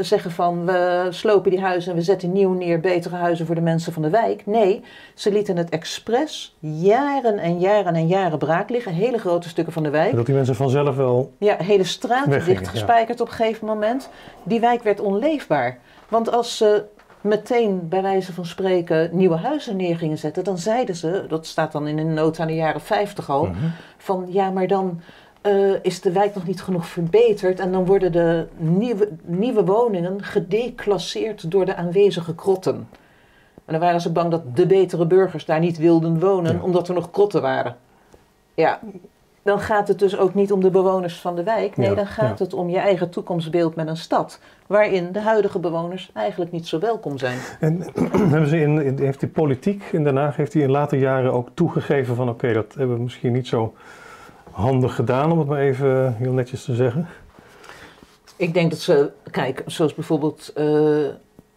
zeggen 0.00 0.30
van 0.30 0.66
we 0.66 1.06
slopen 1.10 1.50
die 1.50 1.60
huizen 1.60 1.90
en 1.90 1.96
we 1.96 2.04
zetten 2.04 2.32
nieuw 2.32 2.52
neer, 2.52 2.80
betere 2.80 3.16
huizen 3.16 3.46
voor 3.46 3.54
de 3.54 3.60
mensen 3.60 3.92
van 3.92 4.02
de 4.02 4.10
wijk. 4.10 4.46
Nee, 4.46 4.84
ze 5.14 5.32
lieten 5.32 5.56
het 5.56 5.68
expres 5.68 6.56
jaren 6.60 7.38
en 7.38 7.58
jaren 7.58 7.94
en 7.94 8.06
jaren 8.06 8.38
braak 8.38 8.70
liggen, 8.70 8.92
hele 8.92 9.18
grote 9.18 9.48
stukken 9.48 9.72
van 9.72 9.82
de 9.82 9.90
wijk. 9.90 10.14
Dat 10.14 10.26
die 10.26 10.34
mensen 10.34 10.54
vanzelf 10.54 10.96
wel... 10.96 11.32
Ja, 11.38 11.56
hele 11.58 11.84
straten 11.84 12.44
dichtgespijkerd 12.44 13.20
op 13.20 13.28
een 13.28 13.34
gegeven 13.34 13.66
moment. 13.66 14.08
Die 14.42 14.60
wijk 14.60 14.82
werd 14.82 15.00
onleefbaar. 15.00 15.78
Want 16.08 16.32
als 16.32 16.56
ze 16.56 16.84
meteen, 17.26 17.88
bij 17.88 18.02
wijze 18.02 18.32
van 18.32 18.46
spreken, 18.46 19.08
nieuwe 19.12 19.36
huizen 19.36 19.76
neer 19.76 19.96
gingen 19.96 20.18
zetten, 20.18 20.44
dan 20.44 20.58
zeiden 20.58 20.96
ze, 20.96 21.24
dat 21.28 21.46
staat 21.46 21.72
dan 21.72 21.86
in 21.86 21.98
een 21.98 22.14
nota 22.14 22.42
aan 22.42 22.48
de 22.48 22.54
jaren 22.54 22.80
50 22.80 23.30
al, 23.30 23.44
Mhm. 23.44 23.56
van 23.98 24.24
ja, 24.28 24.50
maar 24.50 24.66
dan 24.66 25.00
eh, 25.40 25.72
is 25.82 26.00
de 26.00 26.12
wijk 26.12 26.34
nog 26.34 26.46
niet 26.46 26.62
genoeg 26.62 26.86
verbeterd 26.86 27.60
en 27.60 27.72
dan 27.72 27.86
worden 27.86 28.12
de 28.12 28.46
nieuwe, 28.56 29.08
nieuwe 29.24 29.64
woningen 29.64 30.22
gedeclasseerd 30.24 31.50
door 31.50 31.64
de 31.64 31.74
aanwezige 31.76 32.34
krotten. 32.34 32.74
En 33.64 33.72
dan 33.72 33.80
waren 33.80 34.00
ze 34.00 34.12
bang 34.12 34.30
dat 34.30 34.56
de 34.56 34.66
betere 34.66 35.06
burgers 35.06 35.44
daar 35.44 35.60
niet 35.60 35.78
wilden 35.78 36.20
wonen, 36.20 36.52
Ja. 36.56 36.62
omdat 36.62 36.88
er 36.88 36.94
nog 36.94 37.10
krotten 37.10 37.42
waren. 37.42 37.76
Ja, 38.54 38.80
dan 39.42 39.60
gaat 39.60 39.88
het 39.88 39.98
dus 39.98 40.16
ook 40.18 40.34
niet 40.34 40.52
om 40.52 40.60
de 40.60 40.70
bewoners 40.70 41.20
van 41.20 41.36
de 41.36 41.42
wijk. 41.42 41.76
Nee, 41.76 41.88
Ja, 41.88 41.94
dan 41.94 42.06
gaat 42.06 42.38
ja. 42.38 42.44
het 42.44 42.54
om 42.54 42.68
je 42.68 42.78
eigen 42.78 43.10
toekomstbeeld 43.10 43.74
met 43.74 43.88
een 43.88 43.96
stad. 43.96 44.40
Waarin 44.66 45.12
de 45.12 45.20
huidige 45.20 45.58
bewoners 45.58 46.10
eigenlijk 46.14 46.52
niet 46.52 46.66
zo 46.66 46.78
welkom 46.78 47.18
zijn. 47.18 47.38
En 47.60 47.82
hebben 48.32 48.48
ze 48.48 48.60
in, 48.60 48.82
in- 48.82 48.98
heeft 48.98 49.20
die 49.20 49.28
politiek 49.28 49.82
in 49.92 50.04
Den 50.04 50.16
Haag 50.16 50.36
heeft 50.36 50.52
die 50.52 50.62
in 50.62 50.70
later 50.70 50.98
jaren 50.98 51.32
ook 51.32 51.48
toegegeven 51.54 52.14
van 52.16 52.28
oké, 52.28 52.52
dat 52.52 52.74
hebben 52.74 52.96
we 52.96 53.02
misschien 53.02 53.32
niet 53.32 53.46
zo 53.46 53.74
handig 54.50 54.94
gedaan, 54.94 55.32
om 55.32 55.38
het 55.38 55.48
maar 55.48 55.60
even 55.60 56.14
heel 56.16 56.32
netjes 56.32 56.64
te 56.64 56.74
zeggen. 56.74 57.06
Ik 58.36 58.54
denk 58.54 58.70
dat 58.70 58.80
ze, 58.80 59.10
kijk, 59.30 59.62
zoals 59.66 59.94
bijvoorbeeld 59.94 60.52
eh 60.54 61.06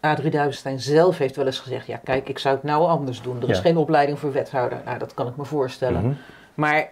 Adrie 0.01 0.31
Duivenstein 0.31 0.79
zelf 0.79 1.17
heeft 1.17 1.35
wel 1.35 1.45
eens 1.45 1.59
gezegd: 1.59 1.87
ja, 1.87 1.97
kijk, 2.03 2.29
ik 2.29 2.39
zou 2.39 2.55
het 2.55 2.63
nou 2.63 2.87
anders 2.87 3.21
doen. 3.21 3.41
Er 3.41 3.49
is 3.49 3.59
geen 3.59 3.77
opleiding 3.77 4.19
voor 4.19 4.31
wethouder. 4.31 4.77
Nou, 4.85 4.99
dat 4.99 5.13
kan 5.13 5.27
ik 5.27 5.35
me 5.35 5.45
voorstellen. 5.45 6.01
Mhm. 6.01 6.13
Maar 6.53 6.89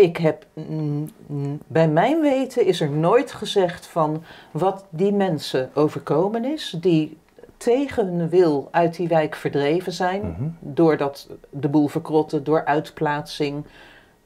ik 0.00 0.16
heb, 0.16 0.46
mm, 0.52 1.08
mm, 1.26 1.58
bij 1.66 1.88
mijn 1.88 2.20
weten 2.20 2.66
is 2.66 2.80
er 2.80 2.90
nooit 2.90 3.32
gezegd 3.32 3.86
van 3.86 4.22
wat 4.50 4.84
die 4.90 5.12
mensen 5.12 5.70
overkomen 5.74 6.44
is, 6.44 6.76
die 6.80 7.18
tegen 7.56 8.06
hun 8.06 8.28
wil 8.28 8.68
uit 8.70 8.96
die 8.96 9.08
wijk 9.08 9.34
verdreven 9.34 9.92
zijn, 9.92 10.20
Mhm. 10.20 10.48
doordat 10.60 11.28
de 11.50 11.68
boel 11.68 11.88
verkrotten, 11.88 12.44
door 12.44 12.64
uitplaatsing 12.64 13.64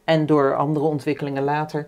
en 0.04 0.26
door 0.26 0.57
andere 0.57 0.85
ontwikkelingen 0.85 1.43
later. 1.45 1.87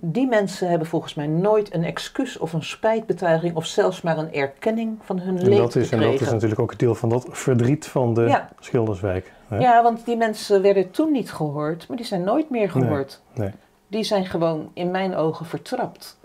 Die 0.00 0.26
mensen 0.26 0.68
hebben 0.68 0.88
volgens 0.88 1.14
mij 1.14 1.26
nooit 1.26 1.74
een 1.74 1.84
excuus 1.84 2.38
of 2.38 2.52
een 2.52 2.62
spijtbetuiging 2.64 3.56
of 3.56 3.66
zelfs 3.66 4.02
maar 4.02 4.18
een 4.18 4.32
erkenning 4.32 4.98
van 5.02 5.18
hun 5.18 5.38
En 5.38 5.50
dat, 5.50 5.74
is, 5.76 5.90
en 5.90 6.00
dat 6.00 6.20
is 6.20 6.30
natuurlijk 6.30 6.60
ook 6.60 6.70
een 6.70 6.78
deel 6.78 6.94
van 6.94 7.08
dat 7.08 7.26
verdriet 7.30 7.86
van 7.86 8.14
de 8.14 8.22
Ja. 8.22 8.48
Schilderswijk. 8.60 9.32
hè? 9.48 9.58
Ja, 9.58 9.82
want 9.82 10.04
die 10.04 10.16
mensen 10.16 10.62
werden 10.62 10.90
toen 10.90 11.12
niet 11.12 11.32
gehoord, 11.32 11.88
maar 11.88 11.96
die 11.96 12.06
zijn 12.06 12.22
nooit 12.22 12.50
meer 12.50 12.70
gehoord. 12.70 13.20
nee. 13.34 13.50
Die 13.90 14.02
zijn 14.04 14.26
gewoon 14.26 14.70
in 14.74 14.90
mijn 14.90 15.16
ogen 15.16 15.46
vertrapt. 15.46 16.18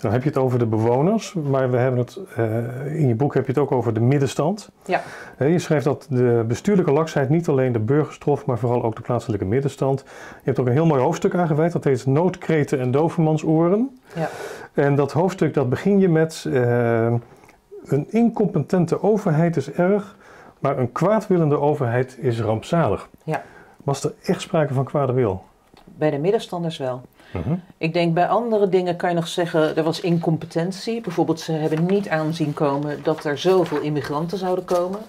Dan 0.00 0.12
heb 0.12 0.22
je 0.22 0.28
het 0.28 0.38
over 0.38 0.58
de 0.58 0.66
bewoners, 0.66 1.32
maar 1.32 1.70
we 1.70 1.76
hebben 1.76 2.00
het, 2.00 2.18
eh, 2.36 3.00
in 3.00 3.08
je 3.08 3.14
boek 3.14 3.34
heb 3.34 3.44
je 3.44 3.52
het 3.52 3.60
ook 3.60 3.72
over 3.72 3.94
de 3.94 4.00
middenstand. 4.00 4.70
Ja. 4.84 5.02
Hè, 5.36 5.44
Je 5.44 5.58
schrijft 5.58 5.84
dat 5.84 6.06
de 6.10 6.44
bestuurlijke 6.48 6.92
laksheid 6.92 7.28
niet 7.28 7.48
alleen 7.48 7.72
de 7.72 7.78
burgers 7.78 8.18
trof, 8.18 8.46
maar 8.46 8.58
vooral 8.58 8.82
ook 8.82 8.96
de 8.96 9.02
plaatselijke 9.02 9.44
middenstand. 9.44 10.00
Je 10.06 10.42
hebt 10.42 10.58
ook 10.58 10.66
een 10.66 10.72
heel 10.72 10.86
mooi 10.86 11.02
hoofdstuk 11.02 11.34
aangeweid, 11.34 11.72
dat 11.72 11.84
heet 11.84 12.06
Noodkreten 12.06 12.80
en 12.80 12.90
Dovermansoren. 12.90 14.00
Ja. 14.14 14.28
En 14.72 14.94
dat 14.94 15.12
hoofdstuk 15.12 15.54
dat 15.54 15.68
begin 15.68 15.98
je 15.98 16.08
met 16.08 16.46
eh, 16.52 17.12
een 17.84 18.06
incompetente 18.10 19.02
overheid 19.02 19.56
is 19.56 19.70
erg, 19.70 20.16
maar 20.58 20.78
een 20.78 20.92
kwaadwillende 20.92 21.58
overheid 21.58 22.16
is 22.18 22.40
rampzalig. 22.40 23.08
Ja. 23.24 23.42
Was 23.84 24.04
er 24.04 24.12
echt 24.22 24.40
sprake 24.40 24.74
van 24.74 24.84
kwade 24.84 25.12
wil? 25.12 25.44
Bij 25.84 26.10
de 26.10 26.18
middenstanders 26.18 26.78
wel. 26.78 27.02
Mhm. 27.32 27.54
Ik 27.78 27.92
denk 27.92 28.14
bij 28.14 28.28
andere 28.28 28.68
dingen 28.68 28.96
kan 28.96 29.08
je 29.08 29.14
nog 29.14 29.28
zeggen, 29.28 29.76
er 29.76 29.82
was 29.82 30.00
incompetentie. 30.00 31.00
Bijvoorbeeld, 31.00 31.40
ze 31.40 31.52
hebben 31.52 31.86
niet 31.86 32.08
aanzien 32.08 32.54
komen 32.54 33.02
dat 33.02 33.24
er 33.24 33.38
zoveel 33.38 33.80
immigranten 33.80 34.38
zouden 34.38 34.64
komen. 34.64 35.00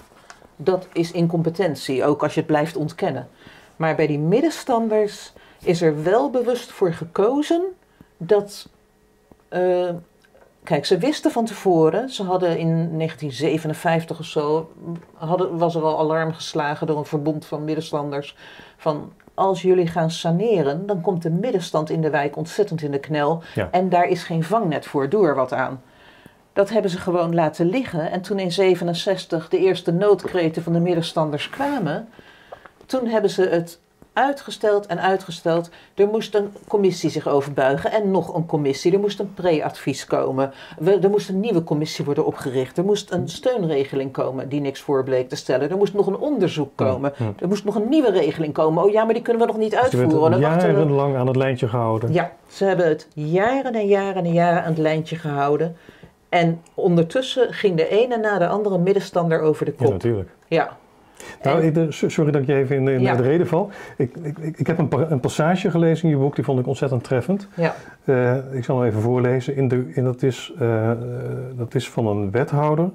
Dat 0.56 0.88
is 0.94 1.12
incompetentie, 1.12 2.06
ook 2.06 2.24
als 2.24 2.34
je 2.34 2.40
het 2.40 2.50
blijft 2.50 2.76
ontkennen. 2.76 3.28
Maar 3.76 3.96
bij 3.96 4.08
die 4.08 4.20
middenstanders 4.20 5.34
is 5.64 5.82
er 5.82 6.04
wel 6.04 6.30
bewust 6.30 6.72
voor 6.72 6.94
gekozen 6.94 7.62
dat. 8.18 8.70
eh, 9.50 9.90
kijk, 10.64 10.86
ze 10.86 10.98
wisten 10.98 11.32
van 11.32 11.46
tevoren, 11.46 12.10
ze 12.10 12.24
hadden 12.24 12.58
in 12.58 12.98
1957 12.98 14.20
of 14.20 14.26
zo. 14.26 14.72
Hadden, 15.14 15.58
was 15.58 15.76
er 15.76 15.84
al 15.84 16.00
alarm 16.00 16.34
geslagen 16.34 16.88
door 16.88 16.98
een 16.98 17.06
verbond 17.06 17.46
van 17.46 17.64
middenstanders. 17.64 18.36
Van 18.78 19.12
als 19.42 19.62
jullie 19.62 19.88
gaan 19.88 20.12
saneren, 20.12 20.86
dan 20.86 21.02
komt 21.02 21.24
de 21.24 21.30
middenstand 21.30 21.90
in 21.90 22.02
de 22.02 22.10
wijk 22.10 22.36
ontzettend 22.36 22.82
in 22.82 22.92
de 22.92 23.00
knel. 23.00 23.44
Ja. 23.56 23.68
En 23.72 23.90
daar 23.90 24.08
is 24.08 24.24
geen 24.24 24.44
vangnet 24.44 24.86
voor, 24.86 25.10
doe 25.10 25.28
er 25.28 25.36
wat 25.36 25.54
aan. 25.54 25.82
Dat 26.54 26.70
hebben 26.70 26.92
ze 26.92 26.98
gewoon 26.98 27.36
laten 27.36 27.70
liggen. 27.70 28.12
En 28.12 28.22
toen 28.22 28.40
in 28.40 28.52
67 28.52 29.50
de 29.50 29.58
eerste 29.58 29.92
noodkreten 29.92 30.64
van 30.64 30.74
de 30.74 30.80
middenstanders 30.80 31.50
kwamen, 31.50 32.10
toen 32.86 33.08
hebben 33.08 33.30
ze 33.30 33.42
het 33.42 33.80
uitgesteld 34.14 34.86
en 34.86 35.02
uitgesteld. 35.02 35.70
Er 35.96 36.08
moest 36.08 36.36
een 36.36 36.54
commissie 36.68 37.10
zich 37.10 37.28
overbuigen 37.28 37.92
en 37.92 38.12
nog 38.12 38.36
een 38.36 38.46
commissie. 38.46 38.94
Er 38.94 39.00
moest 39.00 39.20
een 39.20 39.34
pre-advies 39.34 40.06
komen. 40.06 40.52
We- 40.80 41.00
er 41.02 41.10
moest 41.10 41.30
een 41.30 41.40
nieuwe 41.40 41.64
commissie 41.64 42.06
worden 42.06 42.26
opgericht. 42.26 42.78
Er 42.78 42.84
moest 42.84 43.12
een 43.12 43.30
steunregeling 43.30 44.12
komen 44.12 44.50
die 44.50 44.60
niks 44.62 44.82
voor 44.82 45.04
bleek 45.04 45.30
te 45.30 45.36
stellen. 45.36 45.70
Er 45.70 45.78
moest 45.78 45.94
nog 45.94 46.08
een 46.08 46.18
onderzoek 46.18 46.72
komen. 46.76 47.14
Ja, 47.18 47.26
ja. 47.26 47.34
Er 47.40 47.48
moest 47.48 47.66
nog 47.66 47.76
een 47.76 47.90
nieuwe 47.90 48.12
regeling 48.12 48.54
komen. 48.54 48.84
Oh 48.84 48.92
ja, 48.92 49.04
maar 49.04 49.14
die 49.14 49.24
kunnen 49.24 49.42
we 49.42 49.48
nog 49.48 49.58
niet 49.58 49.72
Dus 49.72 49.80
uitvoeren. 49.80 50.32
We- 50.32 50.40
jarenlang 50.40 51.16
aan 51.16 51.28
het 51.28 51.36
lijntje 51.36 51.68
gehouden. 51.68 52.14
ja, 52.14 52.32
ze 52.48 52.66
hebben 52.66 52.88
het 52.88 53.08
jaren 53.14 53.74
en 53.74 53.88
jaren 53.88 54.26
en 54.26 54.34
jaren 54.34 54.62
aan 54.64 54.70
het 54.70 54.78
lijntje 54.78 55.16
gehouden. 55.16 55.76
En 56.30 56.62
ondertussen 56.74 57.54
ging 57.54 57.78
de 57.78 57.88
ene 57.88 58.18
na 58.18 58.38
de 58.38 58.48
andere 58.48 58.78
middenstander 58.78 59.42
over 59.42 59.66
de 59.66 59.74
Ja, 59.78 59.84
kop. 59.84 59.92
natuurlijk. 59.94 60.30
Ja. 60.48 60.78
Nou, 61.44 61.62
ik, 61.64 61.86
sorry 61.90 62.32
dat 62.32 62.42
ik 62.42 62.48
je 62.48 62.56
even 62.56 62.76
in, 62.76 62.88
in 62.88 63.02
Ja. 63.02 63.16
de 63.16 63.24
reden 63.24 63.48
val. 63.48 63.70
Ik, 63.98 64.16
ik, 64.22 64.38
ik 64.58 64.68
heb 64.68 64.78
een, 64.78 65.12
een 65.12 65.20
passage 65.20 65.72
gelezen 65.72 66.04
in 66.04 66.10
je 66.16 66.22
boek, 66.22 66.36
die 66.36 66.44
vond 66.44 66.60
ik 66.60 66.68
ontzettend 66.68 67.04
treffend. 67.04 67.48
ja. 67.56 67.76
Eh, 68.06 68.36
ik 68.52 68.64
zal 68.64 68.80
hem 68.80 68.88
even 68.88 69.02
voorlezen. 69.02 69.56
In 69.56 69.68
de, 69.68 69.92
in 69.94 70.04
dat, 70.04 70.24
is, 70.24 70.54
eh, 70.60 70.92
eh, 70.92 70.98
dat 71.58 71.76
is 71.76 71.90
van 71.90 72.08
een 72.08 72.32
wethouder. 72.32 72.90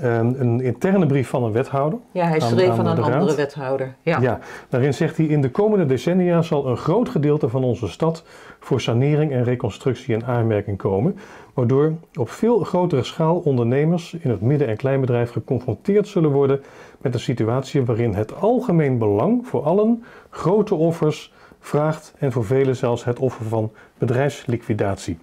Eh, 0.00 0.16
een 0.16 0.60
interne 0.60 1.06
brief 1.06 1.28
van 1.28 1.44
een 1.44 1.52
wethouder. 1.52 1.98
ja, 2.12 2.26
hij 2.26 2.40
schreef 2.40 2.68
aan 2.68 2.86
aan 2.86 2.96
een 2.98 3.02
andere 3.12 3.34
wethouder. 3.34 3.94
Ja. 4.02 4.20
Ja, 4.20 4.38
daarin 4.68 4.94
zegt 4.94 5.16
hij: 5.16 5.26
In 5.26 5.40
de 5.40 5.50
komende 5.50 5.86
decennia 5.86 6.42
zal 6.42 6.66
een 6.66 6.76
groot 6.76 7.08
gedeelte 7.08 7.48
van 7.48 7.64
onze 7.64 7.88
stad 7.88 8.24
voor 8.60 8.80
sanering 8.80 9.32
en 9.32 9.44
reconstructie 9.44 10.14
in 10.14 10.24
aanmerking 10.24 10.76
komen, 10.78 11.16
waardoor 11.54 11.92
op 12.18 12.30
veel 12.30 12.58
grotere 12.58 13.02
schaal 13.04 13.36
ondernemers 13.36 14.16
in 14.20 14.30
het 14.30 14.40
midden- 14.40 14.68
en 14.68 14.76
kleinbedrijf 14.76 15.30
geconfronteerd 15.30 16.08
zullen 16.08 16.30
worden 16.30 16.60
met 17.00 17.14
een 17.14 17.20
situatie 17.20 17.84
waarin 17.84 18.14
het 18.14 18.34
algemeen 18.40 18.98
belang 18.98 19.46
voor 19.46 19.62
allen 19.62 20.04
grote 20.30 20.74
offers 20.74 21.32
vraagt 21.60 22.14
en 22.18 22.32
voor 22.32 22.44
velen 22.44 22.76
zelfs 22.76 23.04
het 23.04 23.18
offer 23.18 23.44
van 23.44 23.72
bedrijfsliquidatie. 23.98 25.18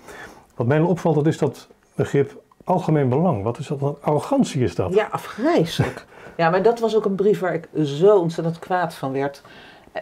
Wat 0.55 0.67
mij 0.67 0.79
opvalt, 0.79 1.15
dat 1.15 1.27
is 1.27 1.37
dat 1.37 1.67
begrip 1.95 2.41
algemeen 2.63 3.09
belang. 3.09 3.43
Wat 3.43 3.57
is 3.57 3.67
dat? 3.67 3.79
Wat 3.79 4.01
arrogantie 4.01 4.63
is 4.63 4.75
dat? 4.75 4.93
Ja, 4.93 5.07
afgrijzelijk. 5.11 6.05
ja, 6.37 6.49
maar 6.49 6.61
dat 6.61 6.79
was 6.79 6.95
ook 6.95 7.05
een 7.05 7.15
brief 7.15 7.39
waar 7.39 7.53
ik 7.53 7.69
zo 7.83 8.17
ontzettend 8.17 8.59
kwaad 8.59 8.93
van 8.93 9.11
werd. 9.11 9.41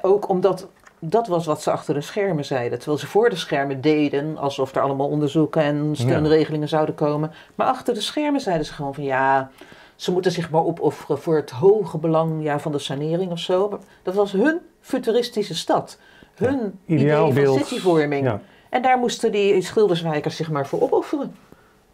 Ook 0.01 0.29
omdat 0.29 0.67
dat 0.99 1.27
was 1.27 1.45
wat 1.45 1.61
ze 1.61 1.71
achter 1.71 1.93
de 1.93 2.01
schermen 2.01 2.45
zeiden. 2.45 2.77
Terwijl 2.77 2.99
ze 2.99 3.07
voor 3.07 3.29
de 3.29 3.35
schermen 3.35 3.81
deden 3.81 4.37
alsof 4.37 4.75
er 4.75 4.81
allemaal 4.81 5.07
onderzoeken 5.07 5.61
en 5.61 5.95
steunregelingen 5.95 6.67
zouden 6.67 6.95
komen. 6.95 7.31
Maar 7.55 7.67
achter 7.67 7.93
de 7.93 8.01
schermen 8.01 8.41
zeiden 8.41 8.65
ze 8.65 8.73
gewoon 8.73 8.93
van 8.93 9.03
ja, 9.03 9.49
ze 9.95 10.11
moeten 10.11 10.31
zich 10.31 10.49
maar 10.49 10.63
opofferen 10.65 11.19
voor 11.19 11.35
het 11.35 11.49
hoge 11.49 11.97
belang 11.97 12.43
ja, 12.43 12.59
van 12.59 12.71
de 12.71 12.79
sanering 12.79 13.31
of 13.31 13.39
zo. 13.39 13.79
Dat 14.03 14.13
was 14.13 14.31
hun 14.31 14.59
futuristische 14.81 15.55
stad. 15.55 15.99
Hun 16.35 16.79
idee 16.85 17.05
Ideaalbeeld. 17.05 17.57
van 17.57 17.65
cityvorming. 17.65 18.25
Ja. 18.25 18.41
En 18.69 18.81
daar 18.81 18.97
moesten 18.97 19.31
die 19.31 19.61
schilderswijkers 19.61 20.35
zich 20.35 20.51
maar 20.51 20.67
voor 20.67 20.81
opofferen. 20.81 21.35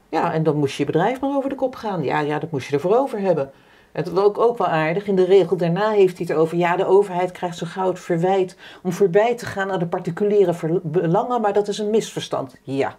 Ja, 0.10 0.34
en 0.34 0.44
dan 0.44 0.58
moest 0.58 0.78
je 0.78 0.86
bedrijf 0.86 1.20
maar 1.20 1.36
over 1.36 1.50
de 1.50 1.56
kop 1.56 1.76
gaan. 1.76 2.04
Ja, 2.04 2.20
ja, 2.20 2.40
dat 2.40 2.52
moest 2.52 2.68
je 2.68 2.74
ervoor 2.74 2.96
over 2.96 3.20
hebben. 3.20 3.52
Het 3.92 4.12
was 4.12 4.24
ook, 4.24 4.38
ook 4.38 4.58
wel 4.58 4.68
aardig. 4.68 5.08
In 5.08 5.16
de 5.16 5.26
regel 5.26 5.58
daarna 5.58 5.90
heeft 5.90 6.18
hij 6.18 6.26
het 6.30 6.38
over... 6.38 6.58
ja, 6.58 6.76
de 6.76 6.86
overheid 6.86 7.32
krijgt 7.32 7.58
zo 7.58 7.66
gauw 7.70 7.88
het 7.88 8.00
verwijt... 8.00 8.58
om 8.84 8.92
voorbij 8.92 9.36
te 9.36 9.46
gaan 9.46 9.72
aan 9.72 9.80
de 9.80 9.88
particuliere 9.88 10.80
belangen... 10.84 11.42
maar 11.42 11.54
dat 11.54 11.68
is 11.68 11.78
een 11.78 11.90
misverstand. 11.90 12.56
Ja. 12.62 12.96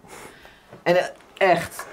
En 0.83 0.95
eh, 0.95 1.05
echt... 1.37 1.87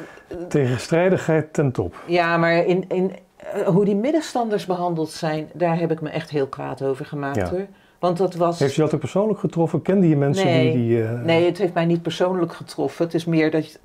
Tegenstrijdigheid 0.49 1.52
ten 1.52 1.73
top. 1.73 1.94
Ja, 2.06 2.37
maar 2.37 2.64
in, 2.66 2.85
in, 2.88 3.12
eh, 3.37 3.66
hoe 3.66 3.85
die 3.85 3.97
middenstanders 3.97 4.66
behandeld 4.66 5.11
zijn, 5.11 5.49
daar 5.52 5.78
heb 5.78 5.90
ik 5.90 6.00
me 6.00 6.09
echt 6.11 6.30
heel 6.30 6.47
kwaad 6.47 6.82
over 6.82 7.06
gemaakt 7.06 7.37
Ja. 7.37 7.49
hoor. 7.50 7.66
Want 7.99 8.16
dat 8.16 8.35
was. 8.35 8.59
Heeft 8.59 8.75
je 8.75 8.80
dat 8.80 8.94
ook 8.94 9.00
persoonlijk 9.00 9.38
getroffen? 9.38 9.82
Kende 9.82 10.09
je 10.09 10.16
mensen 10.16 10.47
Nee. 10.47 10.73
die... 10.73 10.87
die 10.88 11.02
eh, 11.04 11.20
Nee, 11.23 11.44
het 11.47 11.59
heeft 11.59 11.75
mij 11.75 11.85
niet 11.85 12.02
persoonlijk 12.02 12.52
getroffen. 12.52 13.04
Het 13.04 13.14
is 13.14 13.25
meer 13.25 13.50
dat. 13.50 13.73
je- 13.73 13.78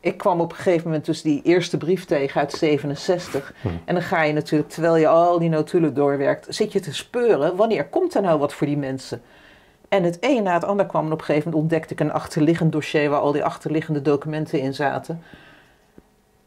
Ik 0.00 0.16
kwam 0.16 0.40
op 0.40 0.50
een 0.50 0.56
gegeven 0.56 0.86
moment 0.86 1.04
dus 1.04 1.22
die 1.22 1.40
eerste 1.44 1.76
brief 1.76 2.04
tegen 2.04 2.40
uit 2.40 2.52
67. 2.52 3.52
Hm. 3.60 3.68
En 3.84 3.94
dan 3.94 4.02
ga 4.02 4.22
je 4.22 4.32
natuurlijk, 4.32 4.70
terwijl 4.70 4.96
je 4.96 5.08
al 5.08 5.38
die 5.38 5.48
notulen 5.48 5.94
doorwerkt, 5.94 6.46
zit 6.54 6.72
je 6.72 6.80
te 6.80 6.94
speuren. 6.94 7.56
Wanneer 7.56 7.84
komt 7.88 8.14
er 8.14 8.22
nou 8.22 8.38
wat 8.38 8.52
voor 8.54 8.66
die 8.66 8.76
mensen? 8.78 9.22
En 9.94 10.02
het 10.02 10.16
een 10.20 10.42
na 10.42 10.52
het 10.52 10.64
ander 10.64 10.86
kwam. 10.86 11.06
En 11.06 11.12
op 11.12 11.18
een 11.18 11.24
gegeven 11.24 11.50
moment 11.50 11.62
ontdekte 11.62 11.92
ik 11.94 12.00
een 12.00 12.12
achterliggend 12.12 12.72
dossier 12.72 13.10
waar 13.10 13.20
al 13.20 13.32
die 13.32 13.44
achterliggende 13.44 14.02
documenten 14.02 14.60
in 14.60 14.74
zaten. 14.74 15.22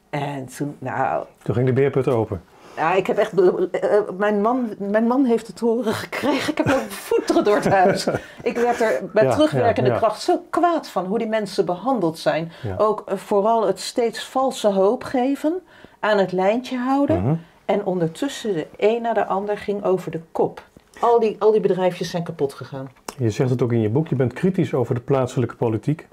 En 0.09 0.45
toen, 0.57 0.75
nou, 0.79 1.25
Toen 1.43 1.55
ging 1.55 1.67
de 1.67 1.73
beerput 1.73 2.07
open. 2.07 2.41
ja, 2.75 2.93
ik 2.93 3.07
heb 3.07 3.17
echt. 3.17 3.33
eh, 3.39 3.97
eh, 3.97 4.03
mijn, 4.17 4.41
man, 4.41 4.69
mijn 4.77 5.07
man 5.07 5.25
heeft 5.25 5.47
het 5.47 5.59
horen 5.59 5.93
gekregen. 5.93 6.51
Ik 6.51 6.57
heb 6.57 6.67
lopen 6.67 6.91
voeteren 6.91 7.43
door 7.43 7.55
het 7.55 7.67
huis. 7.67 8.07
Ik 8.43 8.57
werd 8.57 8.81
er 8.81 9.01
bij 9.13 9.23
Ja, 9.23 9.31
terugwerkende 9.31 9.89
ja, 9.89 9.95
ja. 9.95 10.01
kracht 10.01 10.21
zo 10.21 10.41
kwaad 10.49 10.87
van 10.89 11.05
hoe 11.05 11.17
die 11.17 11.27
mensen 11.27 11.65
behandeld 11.65 12.19
zijn. 12.19 12.51
Ook 12.77 13.03
eh, 13.05 13.17
vooral 13.17 13.67
het 13.67 13.79
steeds 13.79 14.25
valse 14.25 14.67
hoop 14.67 15.03
geven, 15.03 15.53
aan 15.99 16.17
het 16.17 16.31
lijntje 16.31 16.77
houden. 16.77 17.21
Mhm. 17.21 17.35
En 17.65 17.85
ondertussen 17.85 18.53
de 18.53 18.67
een 18.77 19.01
na 19.01 19.13
de 19.13 19.25
ander 19.25 19.57
ging 19.57 19.83
over 19.83 20.11
de 20.11 20.21
kop. 20.31 20.63
Al 20.99 21.19
die, 21.19 21.35
al 21.39 21.51
die 21.51 21.61
bedrijfjes 21.61 22.09
zijn 22.09 22.23
kapot 22.23 22.53
gegaan. 22.53 22.89
Je 23.17 23.29
zegt 23.29 23.49
het 23.49 23.61
ook 23.61 23.71
in 23.71 23.81
je 23.81 23.89
boek, 23.89 24.07
je 24.07 24.15
bent 24.15 24.33
kritisch 24.33 24.73
over 24.73 24.95
de 24.95 25.01
plaatselijke 25.01 25.55
politiek. 25.55 26.07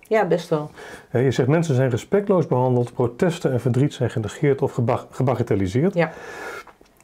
Ja, 0.00 0.26
best 0.26 0.48
wel. 0.48 0.70
Je 1.12 1.30
zegt 1.30 1.48
mensen 1.48 1.74
zijn 1.74 1.90
respectloos 1.90 2.46
behandeld, 2.46 2.92
protesten 2.92 3.52
en 3.52 3.60
verdriet 3.60 3.94
zijn 3.94 4.10
genegeerd 4.10 4.62
of 4.62 4.72
geba- 4.72 5.06
gebagatelliseerd. 5.10 5.94
Ja. 5.94 6.12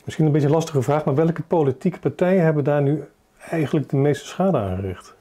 Misschien 0.04 0.26
een 0.26 0.32
beetje 0.32 0.46
een 0.46 0.54
lastige 0.54 0.82
vraag, 0.82 1.04
maar 1.04 1.14
welke 1.14 1.42
politieke 1.42 1.98
partijen 1.98 2.42
hebben 2.42 2.64
daar 2.64 2.82
nu 2.82 3.04
eigenlijk 3.50 3.88
de 3.88 3.96
meeste 3.96 4.26
schade 4.26 4.58
aangericht? 4.58 5.14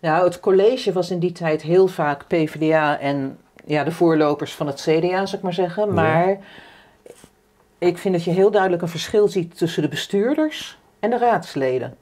Nou, 0.00 0.24
het 0.24 0.40
college 0.40 0.92
was 0.92 1.10
in 1.10 1.18
die 1.18 1.32
tijd 1.32 1.62
heel 1.62 1.88
vaak 1.88 2.26
PvdA 2.26 2.98
en 2.98 3.38
ja, 3.64 3.84
de 3.84 3.92
voorlopers 3.92 4.54
van 4.54 4.66
het 4.66 4.80
CDA, 4.80 5.26
zou 5.26 5.36
ik 5.36 5.42
maar 5.42 5.52
zeggen. 5.52 5.86
Ja. 5.86 5.92
Maar 5.92 6.38
ik 7.78 7.98
vind 7.98 8.14
dat 8.14 8.24
je 8.24 8.30
heel 8.30 8.50
duidelijk 8.50 8.82
een 8.82 8.88
verschil 8.88 9.28
ziet 9.28 9.58
tussen 9.58 9.82
de 9.82 9.88
bestuurders 9.88 10.78
en 10.98 11.10
de 11.10 11.18
raadsleden. 11.18 11.96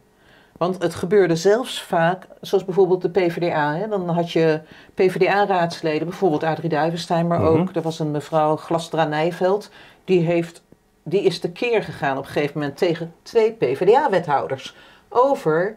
Want 0.60 0.82
het 0.82 0.94
gebeurde 0.94 1.36
zelfs 1.36 1.82
vaak, 1.82 2.26
zoals 2.40 2.64
bijvoorbeeld 2.64 3.02
de 3.02 3.10
PvdA. 3.10 3.74
Hè, 3.76 3.88
dan 3.88 4.08
had 4.08 4.32
je 4.32 4.60
PvdA-raadsleden, 4.94 6.08
bijvoorbeeld 6.08 6.42
Adrie 6.42 6.68
Duivenstein, 6.68 7.26
maar 7.26 7.40
Mhm. 7.40 7.48
ook, 7.48 7.74
er 7.74 7.82
was 7.82 7.98
een 7.98 8.10
mevrouw 8.10 8.56
Glasdra 8.56 9.04
Nijveld, 9.04 9.70
die, 10.04 10.20
heeft, 10.20 10.62
die 11.02 11.22
is 11.22 11.38
tekeer 11.38 11.82
gegaan 11.82 12.18
op 12.18 12.24
een 12.24 12.30
gegeven 12.30 12.58
moment 12.60 12.76
tegen 12.78 13.14
twee 13.22 13.52
PvdA-wethouders. 13.52 14.76
Over 15.08 15.76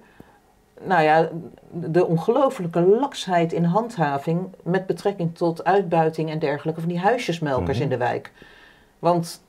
nou 0.82 1.04
ja, 1.04 1.30
de 1.72 2.06
ongelofelijke 2.06 2.82
laksheid 2.82 3.54
in 3.54 3.64
handhaving 3.64 4.40
met 4.64 4.86
betrekking 4.86 5.36
tot 5.38 5.64
uitbuiting 5.64 6.30
en 6.30 6.40
dergelijke 6.40 6.80
van 6.80 6.90
die 6.90 7.00
huisjesmelkers 7.00 7.78
Mhm. 7.78 7.84
in 7.84 7.90
de 7.90 7.98
wijk. 7.98 8.32
Want 9.00 9.42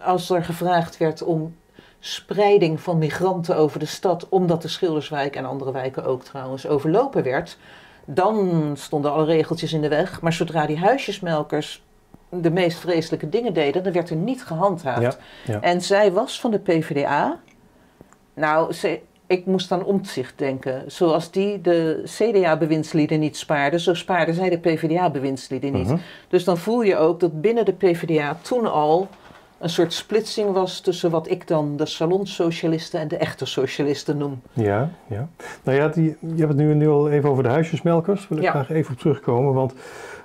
als 0.00 0.30
er 0.30 0.44
gevraagd 0.44 0.96
werd 0.96 1.22
om 1.22 1.54
spreiding 2.00 2.80
van 2.80 2.98
migranten 2.98 3.56
over 3.56 3.78
de 3.78 3.86
stad, 3.86 4.28
omdat 4.28 4.62
de 4.62 4.68
Schilderswijk 4.68 5.36
en 5.36 5.44
andere 5.44 5.72
wijken 5.72 6.04
ook 6.04 6.22
trouwens 6.22 6.66
overlopen 6.66 7.22
werd, 7.22 7.58
dan 8.04 8.70
stonden 8.76 9.12
alle 9.12 9.24
regeltjes 9.24 9.72
in 9.72 9.80
de 9.80 9.88
weg. 9.88 10.20
Maar 10.20 10.32
zodra 10.32 10.66
die 10.66 10.78
huisjesmelkers 10.78 11.82
de 12.30 12.50
meest 12.50 12.78
vreselijke 12.78 13.28
dingen 13.28 13.54
deden, 13.54 13.82
dan 13.82 13.92
werd 13.92 14.10
er 14.10 14.16
niet 14.16 14.44
gehandhaafd. 14.44 15.18
Ja, 15.44 15.52
ja. 15.52 15.60
En 15.60 15.82
zij 15.82 16.12
was 16.12 16.40
van 16.40 16.50
de 16.50 16.58
PvdA. 16.58 17.40
Nou, 18.34 18.72
ze, 18.72 19.00
ik 19.26 19.46
moest 19.46 19.72
aan 19.72 19.84
omzicht 19.84 20.38
denken. 20.38 20.82
Zoals 20.86 21.30
die 21.30 21.60
de 21.60 22.02
CDA-bewindslieden 22.04 23.20
niet 23.20 23.36
spaarden, 23.36 23.80
zo 23.80 23.94
spaarden 23.94 24.34
zij 24.34 24.50
de 24.50 24.58
PvdA-bewindslieden 24.58 25.72
niet. 25.72 25.86
Mhm. 25.86 25.98
Dus 26.28 26.44
dan 26.44 26.58
voel 26.58 26.82
je 26.82 26.96
ook 26.96 27.20
dat 27.20 27.40
binnen 27.40 27.64
de 27.64 27.72
PvdA 27.72 28.38
toen 28.42 28.70
al 28.70 29.08
een 29.58 29.68
soort 29.68 29.92
splitsing 29.92 30.52
was 30.52 30.80
tussen 30.80 31.10
wat 31.10 31.30
ik 31.30 31.46
dan 31.46 31.76
de 31.76 31.86
salonsocialisten 31.86 33.00
en 33.00 33.08
de 33.08 33.16
echte 33.16 33.44
socialisten 33.46 34.16
noem. 34.16 34.40
Ja, 34.52 34.90
ja. 35.06 35.28
Nou 35.62 35.78
ja, 35.78 35.88
die, 35.88 36.16
je 36.20 36.36
hebt 36.36 36.48
het 36.48 36.56
nu, 36.56 36.74
nu 36.74 36.88
al 36.88 37.10
even 37.10 37.30
over 37.30 37.42
de 37.42 37.48
huisjesmelkers. 37.48 38.28
Wil 38.28 38.38
ik 38.38 38.44
Ja. 38.44 38.50
graag 38.50 38.70
even 38.70 38.92
op 38.92 38.98
terugkomen. 38.98 39.54
Want 39.54 39.72
een 39.72 39.78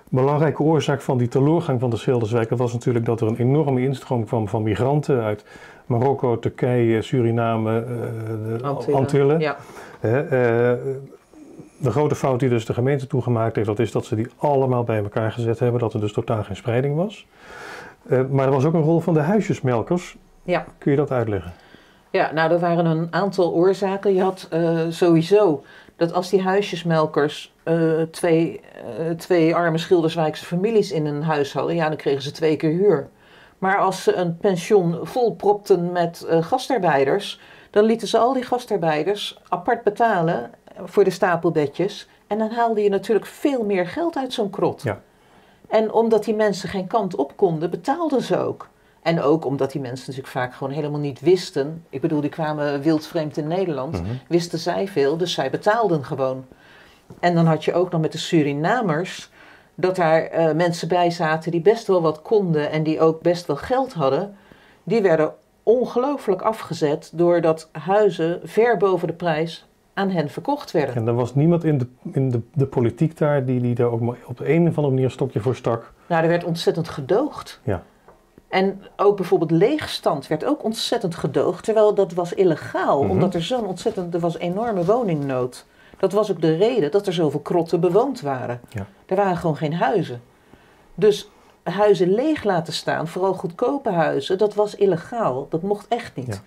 belangrijke 0.09 0.63
oorzaak 0.63 1.01
van 1.01 1.17
die 1.17 1.27
teleurgang 1.27 1.79
van 1.79 1.89
de 1.89 1.97
Schilderswijk 1.97 2.49
dat 2.49 2.57
was 2.59 2.73
natuurlijk 2.73 3.05
dat 3.05 3.21
er 3.21 3.27
een 3.27 3.37
enorme 3.37 3.81
instroom 3.81 4.25
kwam 4.25 4.47
van 4.47 4.63
migranten 4.63 5.21
uit 5.21 5.43
Marokko, 5.85 6.39
Turkije, 6.39 7.01
Suriname, 7.01 7.79
eh, 7.79 7.87
de 8.59 8.63
Antillen. 8.63 8.99
Antillen. 8.99 9.39
Ja. 9.39 9.55
Eh, 9.99 10.11
de 11.77 11.91
grote 11.91 12.15
fout 12.15 12.39
die 12.39 12.49
dus 12.49 12.65
de 12.65 12.73
gemeente 12.73 13.07
toegemaakt 13.07 13.55
heeft, 13.55 13.67
dat 13.67 13.79
is 13.79 13.91
dat 13.91 14.05
ze 14.05 14.15
die 14.15 14.27
allemaal 14.37 14.83
bij 14.83 14.97
elkaar 15.03 15.31
gezet 15.31 15.59
hebben, 15.59 15.79
dat 15.79 15.93
er 15.93 15.99
dus 15.99 16.13
totaal 16.13 16.43
geen 16.43 16.55
spreiding 16.55 16.95
was. 16.95 17.25
Eh, 18.07 18.21
maar 18.29 18.45
er 18.45 18.51
was 18.51 18.65
ook 18.65 18.73
een 18.73 18.81
rol 18.81 18.99
van 18.99 19.13
de 19.13 19.19
huisjesmelkers. 19.19 20.17
Ja. 20.43 20.65
Kun 20.77 20.91
je 20.91 20.97
dat 20.97 21.11
uitleggen? 21.11 21.53
Ja, 22.09 22.31
nou, 22.31 22.51
er 22.51 22.59
waren 22.59 22.85
een 22.85 23.07
aantal 23.11 23.53
oorzaken. 23.53 24.13
Je 24.13 24.21
had 24.21 24.47
eh, 24.49 24.79
sowieso 24.89 25.63
dat 25.95 26.13
als 26.13 26.29
die 26.29 26.41
huisjesmelkers 26.41 27.53
eh, 27.63 28.01
twee, 28.01 28.61
twee 29.17 29.55
arme 29.55 29.77
Schilderswijkse 29.77 30.45
families 30.45 30.91
in 30.91 31.05
een 31.05 31.23
huis 31.23 31.53
hadden, 31.53 31.75
ja, 31.75 31.87
dan 31.87 31.97
kregen 31.97 32.21
ze 32.21 32.31
twee 32.31 32.55
keer 32.55 32.71
huur. 32.71 33.09
Maar 33.57 33.77
als 33.77 34.03
ze 34.03 34.15
een 34.15 34.37
pension 34.37 34.99
vol 35.01 35.35
propten 35.35 35.91
met 35.91 36.27
gastarbeiders, 36.41 37.39
dan 37.69 37.83
lieten 37.83 38.07
ze 38.07 38.17
al 38.17 38.33
die 38.33 38.43
gastarbeiders 38.43 39.39
apart 39.47 39.83
betalen 39.83 40.51
voor 40.83 41.03
de 41.03 41.09
stapelbedjes. 41.09 42.07
En 42.27 42.37
dan 42.37 42.51
haalde 42.51 42.81
je 42.81 42.89
natuurlijk 42.89 43.25
veel 43.25 43.63
meer 43.63 43.87
geld 43.87 44.17
uit 44.17 44.33
zo'n 44.33 44.49
krot. 44.49 44.81
Ja. 44.81 45.01
En 45.69 45.91
omdat 45.91 46.23
die 46.23 46.35
mensen 46.35 46.69
geen 46.69 46.87
kant 46.87 47.15
op 47.15 47.37
konden, 47.37 47.69
betaalden 47.69 48.21
ze 48.21 48.37
ook. 48.37 48.69
En 49.01 49.21
ook 49.21 49.45
omdat 49.45 49.71
die 49.71 49.81
mensen 49.81 50.05
natuurlijk 50.07 50.33
vaak 50.33 50.53
gewoon 50.53 50.73
helemaal 50.73 50.99
niet 50.99 51.19
wisten. 51.19 51.85
Ik 51.89 52.01
bedoel, 52.01 52.21
die 52.21 52.29
kwamen 52.29 52.81
wildvreemd 52.81 53.37
in 53.37 53.47
Nederland. 53.47 54.01
Mhm. 54.01 54.11
Wisten 54.27 54.59
zij 54.59 54.87
veel, 54.87 55.17
dus 55.17 55.33
zij 55.33 55.49
betaalden 55.49 56.05
gewoon. 56.05 56.45
En 57.19 57.35
dan 57.35 57.45
had 57.45 57.65
je 57.65 57.73
ook 57.73 57.91
nog 57.91 58.01
met 58.01 58.11
de 58.11 58.17
Surinamers... 58.17 59.29
dat 59.75 59.95
daar 59.95 60.23
eh, 60.23 60.55
mensen 60.55 60.87
bij 60.87 61.11
zaten 61.11 61.51
die 61.51 61.61
best 61.61 61.87
wel 61.87 62.01
wat 62.01 62.21
konden... 62.21 62.71
en 62.71 62.83
die 62.83 63.01
ook 63.01 63.21
best 63.21 63.45
wel 63.45 63.55
geld 63.55 63.93
hadden. 63.93 64.37
Die 64.83 65.01
werden 65.01 65.33
ongelooflijk 65.63 66.41
afgezet... 66.41 67.11
doordat 67.13 67.69
huizen 67.71 68.39
ver 68.43 68.77
boven 68.77 69.07
de 69.07 69.13
prijs 69.13 69.65
aan 69.93 70.09
hen 70.09 70.29
verkocht 70.29 70.71
werden. 70.71 70.95
En 70.95 71.07
er 71.07 71.13
was 71.15 71.35
niemand 71.35 71.63
in 71.63 71.77
de, 71.77 71.87
in 72.11 72.29
de, 72.29 72.41
de 72.53 72.65
politiek 72.65 73.17
daar 73.17 73.45
die, 73.45 73.61
die 73.61 73.75
daar 73.75 73.87
ook 73.91 74.01
maar 74.01 74.17
op 74.25 74.37
de 74.37 74.49
een 74.53 74.61
of 74.61 74.67
andere 74.67 74.87
manier 74.89 75.03
een 75.05 75.11
stokje 75.11 75.39
voor 75.39 75.55
stak. 75.55 75.93
Nou, 76.07 76.23
er 76.23 76.29
werd 76.29 76.43
ontzettend 76.43 76.89
gedoogd. 76.89 77.59
Ja. 77.63 77.83
En 78.47 78.81
ook 78.97 79.15
bijvoorbeeld 79.15 79.51
leegstand 79.51 80.27
werd 80.27 80.45
ook 80.45 80.63
ontzettend 80.63 81.15
gedoogd, 81.15 81.63
terwijl 81.63 81.93
dat 81.93 82.13
was 82.13 82.33
illegaal, 82.33 83.01
Mhm. 83.01 83.11
omdat 83.11 83.33
er 83.33 83.43
zo'n 83.43 83.65
ontzettend, 83.65 84.13
er 84.13 84.19
was 84.19 84.37
enorme 84.37 84.85
woningnood. 84.85 85.65
Dat 85.97 86.11
was 86.11 86.31
ook 86.31 86.41
de 86.41 86.55
reden 86.55 86.91
dat 86.91 87.07
er 87.07 87.13
zoveel 87.13 87.39
krotten 87.39 87.79
bewoond 87.79 88.21
waren. 88.21 88.59
Ja. 88.69 88.85
Er 89.05 89.15
waren 89.15 89.37
gewoon 89.37 89.55
geen 89.57 89.73
huizen. 89.73 90.21
Dus 90.95 91.29
huizen 91.63 92.13
leeg 92.13 92.43
laten 92.43 92.73
staan, 92.73 93.07
vooral 93.07 93.33
goedkope 93.33 93.89
huizen, 93.89 94.37
dat 94.37 94.53
was 94.53 94.75
illegaal. 94.75 95.47
Dat 95.49 95.61
mocht 95.61 95.87
echt 95.87 96.15
niet. 96.15 96.27
Ja. 96.27 96.41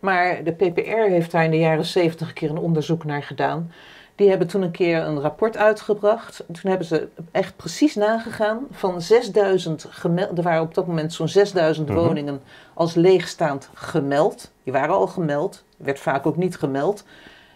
Maar 0.00 0.44
de 0.44 0.52
PPR 0.52 1.10
heeft 1.10 1.30
daar 1.30 1.44
in 1.44 1.50
de 1.50 1.58
jaren 1.58 1.84
70 1.84 2.28
een 2.28 2.34
keer 2.34 2.50
een 2.50 2.58
onderzoek 2.58 3.04
naar 3.04 3.22
gedaan. 3.22 3.72
Die 4.14 4.28
hebben 4.28 4.46
toen 4.46 4.62
een 4.62 4.70
keer 4.70 5.02
een 5.02 5.20
rapport 5.20 5.56
uitgebracht. 5.56 6.44
Toen 6.46 6.70
hebben 6.70 6.86
ze 6.86 7.08
echt 7.32 7.56
precies 7.56 7.94
nagegaan 7.94 8.66
van 8.70 9.00
6000 9.02 9.86
gemeld. 9.90 10.38
Er 10.38 10.44
waren 10.44 10.62
op 10.62 10.74
dat 10.74 10.86
moment 10.86 11.12
zo'n 11.12 11.28
6000 11.28 11.88
Mhm. 11.88 11.98
woningen 11.98 12.40
als 12.74 12.94
leegstaand 12.94 13.70
gemeld. 13.74 14.50
Die 14.64 14.72
waren 14.72 14.94
al 14.94 15.06
gemeld, 15.06 15.64
werd 15.76 15.98
vaak 16.00 16.26
ook 16.26 16.36
niet 16.36 16.56
gemeld. 16.56 17.04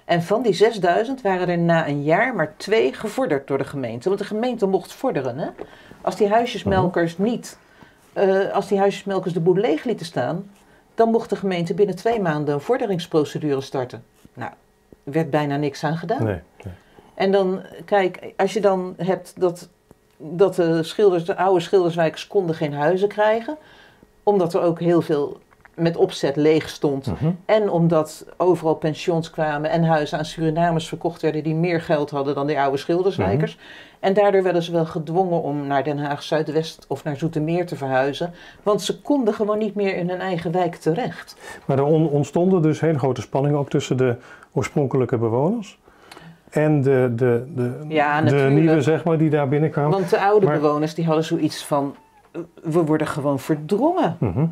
En 0.05 0.23
van 0.23 0.43
die 0.43 0.53
6000 0.53 1.23
waren 1.23 1.49
er 1.49 1.59
na 1.59 1.89
een 1.89 2.03
jaar 2.03 2.35
maar 2.35 2.55
twee 2.57 2.93
gevorderd 2.93 3.47
door 3.47 3.59
de 3.59 3.65
gemeente. 3.65 4.09
Want 4.09 4.21
de 4.21 4.27
gemeente 4.27 4.67
mocht 4.67 4.93
vorderen. 4.93 5.39
Hè? 5.39 5.49
Als 6.01 6.17
die 6.17 6.29
huisjesmelkers 6.29 7.19
niet, 7.19 7.59
eh, 8.13 8.51
als 8.53 8.69
die 8.69 8.79
huisjesmelkers 8.79 9.33
de 9.35 9.41
boel 9.41 9.55
leeg 9.57 9.85
lieten 9.85 10.07
staan, 10.07 10.51
dan 11.01 11.11
mocht 11.11 11.31
de 11.31 11.37
gemeente 11.37 11.75
binnen 11.75 11.97
twee 11.97 12.21
maanden 12.21 12.55
een 12.55 12.61
vorderingsprocedure 12.61 13.61
starten. 13.61 14.05
Nou, 14.35 14.53
er 15.05 15.13
werd 15.13 15.31
bijna 15.31 15.57
niks 15.57 15.85
aan 15.85 15.97
gedaan. 15.97 16.25
Nee. 16.25 16.41
nee. 16.65 16.75
En 17.15 17.33
dan, 17.33 17.63
kijk, 17.85 18.33
als 18.37 18.53
je 18.53 18.61
dan 18.61 18.95
hebt 18.97 19.41
dat, 19.41 19.69
dat 20.17 20.55
de, 20.55 20.83
schilders, 20.83 21.25
de 21.25 21.37
oude 21.37 21.61
schilderswijkers 21.61 22.27
konden 22.27 22.55
geen 22.55 22.73
huizen 22.73 23.09
krijgen, 23.09 23.57
omdat 24.23 24.55
er 24.55 24.61
ook 24.61 24.81
heel 24.81 25.03
veel 25.03 25.41
met 25.75 25.97
opzet 25.97 26.37
leeg 26.37 26.69
stond. 26.69 27.07
Mhm. 27.07 27.31
En 27.45 27.71
omdat 27.71 28.27
overal 28.37 28.75
pensions 28.75 29.31
kwamen 29.31 29.71
en 29.71 29.85
huizen 29.85 30.19
aan 30.19 30.25
Surinamers 30.25 30.89
verkocht 30.89 31.23
werden 31.23 31.43
die 31.43 31.55
meer 31.55 31.81
geld 31.81 32.11
hadden 32.11 32.35
dan 32.35 32.47
die 32.47 32.61
oude 32.61 32.77
schilderswijkers. 32.77 33.55
Mhm. 33.57 33.65
En 34.01 34.15
daardoor 34.15 34.43
werden 34.43 34.63
ze 34.63 34.73
wel 34.73 34.87
gedwongen 34.87 35.43
om 35.43 35.67
naar 35.67 35.85
Den 35.85 35.99
Haag 35.99 36.23
Zuidwest 36.23 36.85
of 36.89 37.05
naar 37.05 37.17
Zoetermeer 37.17 37.67
te 37.67 37.77
verhuizen. 37.77 38.33
Want 38.63 38.83
ze 38.83 39.01
konden 39.01 39.35
gewoon 39.35 39.59
niet 39.59 39.75
meer 39.75 39.97
in 39.97 40.09
hun 40.09 40.21
eigen 40.21 40.53
wijk 40.53 40.75
terecht. 40.77 41.37
Maar 41.67 41.79
er 41.79 41.85
on- 41.85 42.09
ontstonden 42.09 42.63
dus 42.63 42.81
hele 42.81 42.99
grote 42.99 43.21
spanningen 43.21 43.59
ook 43.59 43.71
tussen 43.71 43.97
de 43.97 44.17
oorspronkelijke 44.53 45.19
bewoners 45.19 45.79
en 46.51 46.83
de, 46.83 47.13
de, 47.17 47.45
de, 47.55 47.85
Ja, 47.89 48.23
de 48.23 48.37
nieuwe, 48.37 48.83
zeg 48.83 49.05
maar, 49.05 49.19
die 49.19 49.31
daar 49.31 49.49
binnenkwamen. 49.49 49.91
Want 49.91 50.11
de 50.11 50.21
oude 50.21 50.47
Maar- 50.47 50.61
bewoners 50.61 50.95
die 50.95 51.05
hadden 51.05 51.25
zoiets 51.25 51.65
van, 51.65 51.95
"Eh, 52.33 52.41
we 52.63 52.85
worden 52.85 53.07
gewoon 53.07 53.39
verdrongen. 53.39 54.17
Mhm. 54.21 54.47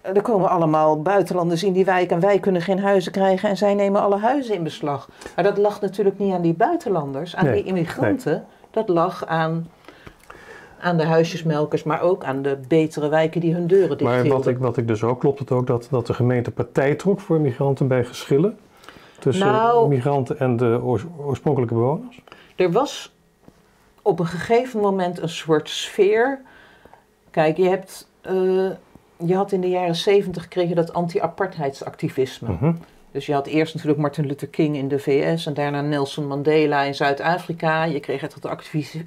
Er 0.00 0.22
komen 0.22 0.48
allemaal 0.48 1.02
buitenlanders 1.02 1.62
in 1.64 1.72
die 1.72 1.84
wijk 1.84 2.10
en 2.10 2.20
wij 2.20 2.38
kunnen 2.38 2.62
geen 2.62 2.78
huizen 2.78 3.12
krijgen 3.12 3.48
en 3.48 3.56
zij 3.56 3.74
nemen 3.74 4.00
alle 4.00 4.18
huizen 4.18 4.54
in 4.54 4.62
beslag. 4.62 5.08
Maar 5.34 5.44
dat 5.44 5.58
lag 5.58 5.80
natuurlijk 5.80 6.18
niet 6.18 6.32
aan 6.34 6.42
die 6.42 6.54
buitenlanders, 6.54 7.36
aan 7.36 7.44
Nee, 7.44 7.54
die 7.54 7.64
immigranten. 7.64 8.44
Dat 8.70 8.88
lag 8.88 9.26
aan, 9.26 9.68
aan 10.80 10.96
de 10.96 11.04
huisjesmelkers, 11.04 11.82
maar 11.82 12.00
ook 12.00 12.24
aan 12.24 12.42
de 12.42 12.58
betere 12.68 13.08
wijken 13.08 13.40
die 13.40 13.54
hun 13.54 13.66
deuren 13.66 13.98
dicht 13.98 14.10
Maar 14.10 14.26
wat 14.28 14.46
ik, 14.46 14.58
wat 14.58 14.76
ik 14.76 14.88
dus 14.88 15.02
ook, 15.02 15.20
klopt 15.20 15.38
het 15.38 15.50
ook 15.52 15.66
dat, 15.66 15.88
dat 15.90 16.06
de 16.06 16.14
gemeente 16.14 16.50
partij 16.50 16.94
trok 16.94 17.20
voor 17.20 17.40
migranten 17.40 17.88
bij 17.88 18.04
geschillen 18.04 18.58
tussen 19.18 19.46
Nou- 19.46 19.88
migranten 19.88 20.38
en 20.38 20.56
de 20.56 20.80
oors- 20.82 21.04
oorspronkelijke 21.18 21.74
bewoners? 21.74 22.22
Er 22.56 22.72
was 22.72 23.14
op 24.02 24.18
een 24.18 24.26
gegeven 24.26 24.80
moment 24.80 25.20
een 25.22 25.28
soort 25.28 25.68
sfeer. 25.68 26.40
Kijk, 27.30 27.56
je 27.56 27.68
hebt... 27.68 28.08
eh, 28.20 28.70
je 29.24 29.34
had 29.34 29.52
in 29.52 29.60
de 29.60 29.68
jaren 29.68 29.96
zeventig 29.96 30.48
kreeg 30.48 30.68
je 30.68 30.74
dat 30.74 30.92
anti-apartheidsactivisme. 30.92 32.52
Mhm. 32.52 32.72
Dus 33.12 33.26
je 33.26 33.32
had 33.32 33.46
eerst 33.46 33.74
natuurlijk 33.74 34.00
Martin 34.00 34.26
Luther 34.26 34.48
King 34.48 34.76
in 34.76 34.88
de 34.88 34.98
VS 34.98 35.46
en 35.46 35.54
daarna 35.54 35.80
Nelson 35.80 36.26
Mandela 36.26 36.82
in 36.82 36.94
Zuid-Afrika. 36.94 37.84
Je 37.84 38.00
kreeg 38.00 38.20
het 38.20 38.36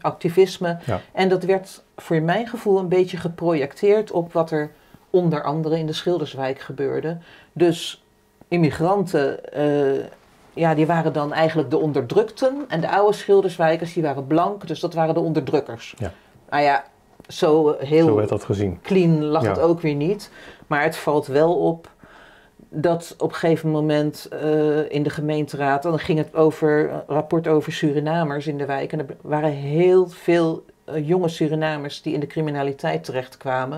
activisme. 0.02 0.78
Ja. 0.86 1.02
En 1.12 1.30
dat 1.30 1.44
werd 1.44 1.84
voor 1.96 2.22
mijn 2.22 2.48
gevoel 2.48 2.80
een 2.80 2.88
beetje 2.88 3.18
geprojecteerd 3.18 4.12
op 4.12 4.34
wat 4.34 4.52
er 4.52 4.72
onder 5.10 5.44
andere 5.44 5.78
in 5.78 5.86
de 5.86 5.94
Schilderswijk 5.94 6.60
gebeurde. 6.60 7.18
Dus 7.54 8.04
immigranten, 8.48 9.54
eh, 9.54 10.06
ja, 10.54 10.76
die 10.76 10.86
waren 10.86 11.14
dan 11.14 11.34
eigenlijk 11.34 11.70
de 11.70 11.78
onderdrukten. 11.78 12.66
En 12.68 12.82
de 12.82 12.90
oude 12.90 13.18
Schilderswijkers, 13.18 13.94
die 13.94 14.04
waren 14.04 14.28
blank, 14.28 14.68
dus 14.68 14.80
dat 14.80 14.94
waren 14.94 15.14
de 15.14 15.20
onderdrukkers. 15.20 15.94
Ja. 15.98 16.12
Nou 16.50 16.64
ja, 16.64 16.84
zo 17.28 17.70
eh, 17.72 17.88
heel 17.88 18.06
Zo 18.08 18.16
werd 18.16 18.30
dat 18.30 18.44
gezien. 18.44 18.80
clean 18.82 19.24
lag 19.24 19.44
Ja. 19.44 19.50
het 19.50 19.60
ook 19.60 19.82
weer 19.82 19.96
niet. 19.96 20.32
Maar 20.68 20.84
het 20.84 20.98
valt 20.98 21.28
wel 21.28 21.56
op 21.56 21.92
dat 22.76 23.16
op 23.18 23.30
een 23.30 23.36
gegeven 23.36 23.70
moment 23.70 24.28
eh, 24.28 24.92
in 24.92 25.04
de 25.04 25.10
gemeenteraad, 25.10 25.84
dan 25.84 26.00
ging 26.00 26.18
het 26.18 26.36
over 26.36 26.90
een 26.92 27.02
rapport 27.08 27.48
over 27.48 27.72
Surinamers 27.74 28.48
in 28.48 28.58
de 28.58 28.66
wijk. 28.66 28.92
En 28.92 29.00
er 29.00 29.06
waren 29.22 29.52
heel 29.52 30.08
veel 30.10 30.66
eh, 30.86 31.08
jonge 31.08 31.28
Surinamers 31.28 32.02
die 32.02 32.14
in 32.14 32.20
de 32.20 32.28
criminaliteit 32.28 33.04
terechtkwamen. 33.04 33.78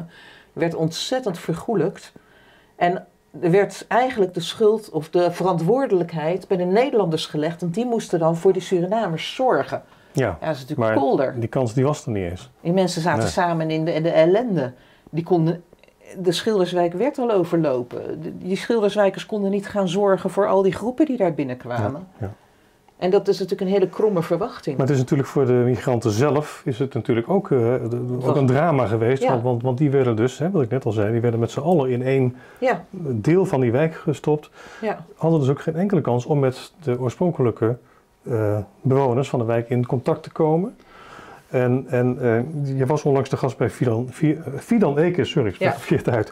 Er 0.53 0.59
werd 0.59 0.75
ontzettend 0.75 1.39
vergoelijkt. 1.39 2.11
En 2.75 3.05
er 3.41 3.51
werd 3.51 3.85
eigenlijk 3.87 4.33
de 4.33 4.39
schuld 4.41 4.89
of 4.89 5.09
de 5.09 5.31
verantwoordelijkheid 5.31 6.47
bij 6.47 6.57
de 6.57 6.63
Nederlanders 6.63 7.25
gelegd. 7.25 7.61
Want 7.61 7.73
die 7.73 7.85
moesten 7.85 8.19
dan 8.19 8.35
voor 8.37 8.53
die 8.53 8.61
Surinamers 8.61 9.35
zorgen. 9.35 9.83
Ja, 10.15 10.37
Ja, 10.41 10.47
dat 10.47 10.55
is 10.55 10.61
natuurlijk 10.61 10.89
Maar- 10.89 10.97
kolder. 10.97 11.33
die 11.39 11.49
kans 11.49 11.73
die 11.73 11.83
was 11.83 12.05
er 12.05 12.11
niet 12.11 12.29
eens. 12.31 12.49
Die 12.61 12.73
mensen 12.73 13.01
zaten 13.01 13.19
Nee. 13.23 13.31
samen 13.31 13.69
in 13.71 13.85
de, 13.85 13.93
in 13.93 14.03
de 14.03 14.09
ellende. 14.09 14.71
Die 15.09 15.23
konden, 15.23 15.63
de 16.19 16.31
Schilderswijk 16.31 16.93
werd 16.93 17.17
al 17.17 17.31
overlopen. 17.31 18.21
De- 18.21 18.37
die 18.37 18.55
Schilderswijkers 18.57 19.25
konden 19.25 19.51
niet 19.51 19.67
gaan 19.67 19.87
zorgen 19.87 20.29
voor 20.29 20.47
al 20.47 20.61
die 20.61 20.73
groepen 20.73 21.05
die 21.05 21.17
daar 21.17 21.33
binnenkwamen. 21.33 22.07
Ja, 22.19 22.25
ja. 22.27 22.33
En 22.97 23.09
dat 23.09 23.27
is 23.27 23.39
natuurlijk 23.39 23.69
een 23.69 23.73
hele 23.75 23.89
kromme 23.89 24.21
verwachting. 24.23 24.77
Maar 24.77 24.85
het 24.85 24.95
is 24.95 25.01
natuurlijk 25.01 25.29
voor 25.29 25.45
de 25.45 25.51
migranten 25.53 26.11
zelf 26.11 26.61
is 26.65 26.79
het 26.79 26.93
natuurlijk 26.93 27.29
ook, 27.29 27.51
eh, 27.51 27.59
de- 27.89 28.17
ook 28.23 28.35
een 28.35 28.45
drama 28.45 28.85
geweest. 28.85 29.23
Ja. 29.23 29.29
Want, 29.29 29.43
want, 29.43 29.61
want 29.61 29.77
die 29.77 29.89
werden 29.91 30.15
dus, 30.15 30.37
hè, 30.37 30.51
wat 30.51 30.61
ik 30.61 30.69
net 30.69 30.85
al 30.85 30.91
zei, 30.91 31.11
die 31.11 31.21
werden 31.21 31.39
met 31.39 31.51
z'n 31.51 31.59
allen 31.59 31.89
in 31.89 32.01
één 32.03 32.35
deel 33.01 33.45
van 33.45 33.59
die 33.59 33.71
wijk 33.71 33.95
gestopt. 33.95 34.49
ja, 34.81 35.05
Hadden 35.15 35.39
dus 35.39 35.49
ook 35.49 35.61
geen 35.61 35.75
enkele 35.75 36.01
kans 36.01 36.25
om 36.25 36.39
met 36.39 36.71
de 36.83 36.99
oorspronkelijke 36.99 37.77
eh, 38.29 38.57
bewoners 38.81 39.29
van 39.29 39.39
de 39.39 39.45
wijk 39.45 39.69
in 39.69 39.85
contact 39.85 40.23
te 40.23 40.31
komen. 40.31 40.75
En, 41.49 41.85
en 41.89 42.17
eh, 42.21 42.77
je 42.77 42.85
was 42.85 43.03
onlangs 43.03 43.29
de 43.29 43.37
gast 43.37 43.57
bij 43.57 43.69
Fidan, 43.69 44.07
Fi- 44.11 44.33
eh, 44.45 44.53
Fidan 44.59 44.97
Ekes, 44.99 45.29
sorry, 45.29 45.47
ik 45.49 45.55
spreek 45.55 45.69
Ja. 45.69 45.75
het 45.75 45.85
verkeerd 45.85 46.15
uit. 46.15 46.31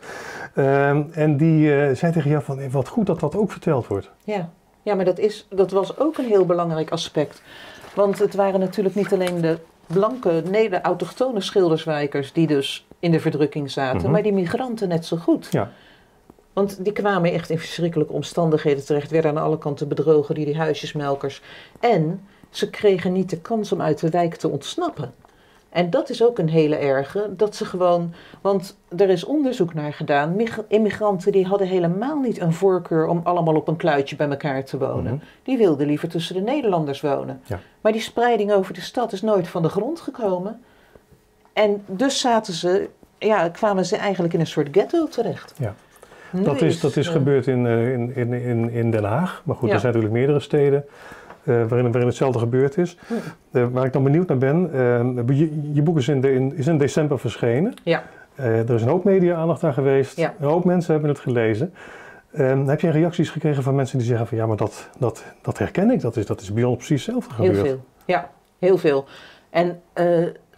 Ehm, 0.55 1.01
en 1.11 1.37
die 1.37 1.75
eh, 1.75 1.95
zei 1.95 2.11
tegen 2.11 2.29
jou 2.29 2.43
van, 2.43 2.71
wat 2.71 2.87
goed 2.87 3.05
dat 3.05 3.19
dat 3.19 3.35
ook 3.35 3.51
verteld 3.51 3.87
wordt. 3.87 4.09
ja. 4.23 4.49
ja 4.81 4.95
maar 4.95 5.05
dat, 5.05 5.19
is, 5.19 5.47
dat 5.49 5.71
was 5.71 5.97
ook 5.99 6.17
een 6.17 6.25
heel 6.25 6.45
belangrijk 6.45 6.89
aspect. 6.91 7.41
Want 7.95 8.19
het 8.19 8.35
waren 8.35 8.59
natuurlijk 8.59 8.95
niet 8.95 9.13
alleen 9.13 9.41
de 9.41 9.57
blanke, 9.87 10.43
nee, 10.51 10.69
de 10.69 10.81
autochtone 10.81 11.41
Schilderswijkers 11.41 12.33
die 12.33 12.47
dus 12.47 12.87
in 12.99 13.11
de 13.11 13.19
verdrukking 13.19 13.71
zaten, 13.71 14.01
Mhm. 14.01 14.11
maar 14.11 14.21
die 14.23 14.33
migranten 14.33 14.87
net 14.87 15.05
zo 15.05 15.17
goed. 15.17 15.47
Ja. 15.51 15.71
Want 16.53 16.83
die 16.83 16.93
kwamen 16.93 17.31
echt 17.31 17.49
in 17.49 17.59
verschrikkelijke 17.59 18.13
omstandigheden 18.13 18.85
terecht, 18.85 19.11
werden 19.11 19.31
aan 19.37 19.43
alle 19.43 19.57
kanten 19.57 19.87
bedrogen, 19.87 20.35
die, 20.35 20.45
die 20.45 20.57
huisjesmelkers. 20.57 21.41
En 21.79 22.27
ze 22.49 22.69
kregen 22.69 23.11
niet 23.11 23.29
de 23.29 23.39
kans 23.39 23.71
om 23.71 23.81
uit 23.81 23.99
de 23.99 24.09
wijk 24.09 24.35
te 24.35 24.49
ontsnappen. 24.49 25.13
En 25.69 25.89
dat 25.89 26.09
is 26.09 26.23
ook 26.23 26.37
een 26.39 26.49
hele 26.49 26.75
erge, 26.75 27.29
dat 27.37 27.55
ze 27.55 27.65
gewoon, 27.65 28.13
want 28.41 28.77
er 28.97 29.09
is 29.09 29.23
onderzoek 29.23 29.73
naar 29.73 29.93
gedaan, 29.93 30.35
mig- 30.35 30.63
immigranten 30.67 31.31
die 31.31 31.45
hadden 31.45 31.67
helemaal 31.67 32.19
niet 32.19 32.39
een 32.39 32.53
voorkeur 32.53 33.07
om 33.07 33.21
allemaal 33.23 33.55
op 33.55 33.67
een 33.67 33.75
kluitje 33.75 34.15
bij 34.15 34.29
elkaar 34.29 34.63
te 34.63 34.77
wonen. 34.77 35.13
Mhm. 35.13 35.23
Die 35.43 35.57
wilden 35.57 35.87
liever 35.87 36.09
tussen 36.09 36.35
de 36.35 36.41
Nederlanders 36.41 37.01
wonen. 37.01 37.41
Ja. 37.45 37.59
Maar 37.81 37.91
die 37.91 38.01
spreiding 38.01 38.51
over 38.51 38.73
de 38.73 38.81
stad 38.81 39.11
is 39.11 39.21
nooit 39.21 39.47
van 39.47 39.61
de 39.61 39.69
grond 39.69 39.99
gekomen. 39.99 40.61
En 41.53 41.83
dus 41.85 42.19
zaten 42.19 42.53
ze, 42.53 42.89
ja, 43.17 43.49
kwamen 43.49 43.85
ze 43.85 43.97
eigenlijk 43.97 44.33
in 44.33 44.39
een 44.39 44.47
soort 44.47 44.67
ghetto 44.71 45.07
terecht. 45.07 45.53
Ja. 45.57 45.75
Dat 46.33 46.61
is, 46.61 46.79
dat 46.79 46.95
is 46.95 47.07
eh, 47.07 47.13
gebeurd 47.13 47.47
in, 47.47 47.65
eh, 47.65 47.93
in, 47.93 48.15
in, 48.15 48.33
in, 48.33 48.69
in 48.69 48.91
Den 48.91 49.03
Haag. 49.03 49.41
Maar 49.45 49.55
goed, 49.55 49.71
er 49.71 49.79
zijn 49.79 49.93
natuurlijk 49.93 50.19
meerdere 50.19 50.39
steden 50.39 50.85
eh, 51.43 51.53
waarin, 51.55 51.91
waarin 51.91 52.05
hetzelfde 52.05 52.39
gebeurd 52.39 52.77
is. 52.77 52.97
Waar 53.51 53.85
ik 53.85 53.93
dan 53.93 54.03
benieuwd 54.03 54.27
naar 54.27 54.37
ben, 54.37 54.69
je, 55.35 55.71
je 55.73 55.81
boek 55.81 55.97
is 55.97 56.07
in, 56.07 56.21
de, 56.21 56.33
in, 56.33 56.55
is 56.55 56.67
in 56.67 56.77
december 56.77 57.19
verschenen. 57.19 57.73
Ja. 57.83 58.03
Er 58.35 58.73
is 58.73 58.81
een 58.81 58.87
hoop 58.87 59.03
media-aandacht 59.03 59.63
aan 59.63 59.73
geweest. 59.73 60.17
Ja. 60.17 60.33
Een 60.39 60.47
hoop 60.47 60.65
mensen 60.65 60.91
hebben 60.91 61.09
het 61.09 61.19
gelezen. 61.19 61.73
Eh, 62.31 62.67
heb 62.67 62.79
je 62.79 62.89
reacties 62.89 63.29
gekregen 63.29 63.63
van 63.63 63.75
mensen 63.75 63.97
die 63.97 64.07
zeggen 64.07 64.27
van 64.27 64.37
ja, 64.37 64.45
maar 64.45 64.57
dat, 64.57 64.89
dat, 64.99 65.23
dat 65.41 65.57
herken 65.57 65.91
ik, 65.91 66.01
dat 66.01 66.17
is, 66.17 66.25
dat 66.25 66.41
is 66.41 66.53
bij 66.53 66.63
ons 66.63 66.77
precies 66.77 67.05
hetzelfde 67.05 67.33
Heel 67.35 67.45
gebeurd. 67.45 67.67
veel. 67.67 67.83
Ja, 68.05 68.29
heel 68.59 68.77
veel. 68.77 69.05
En 69.49 69.81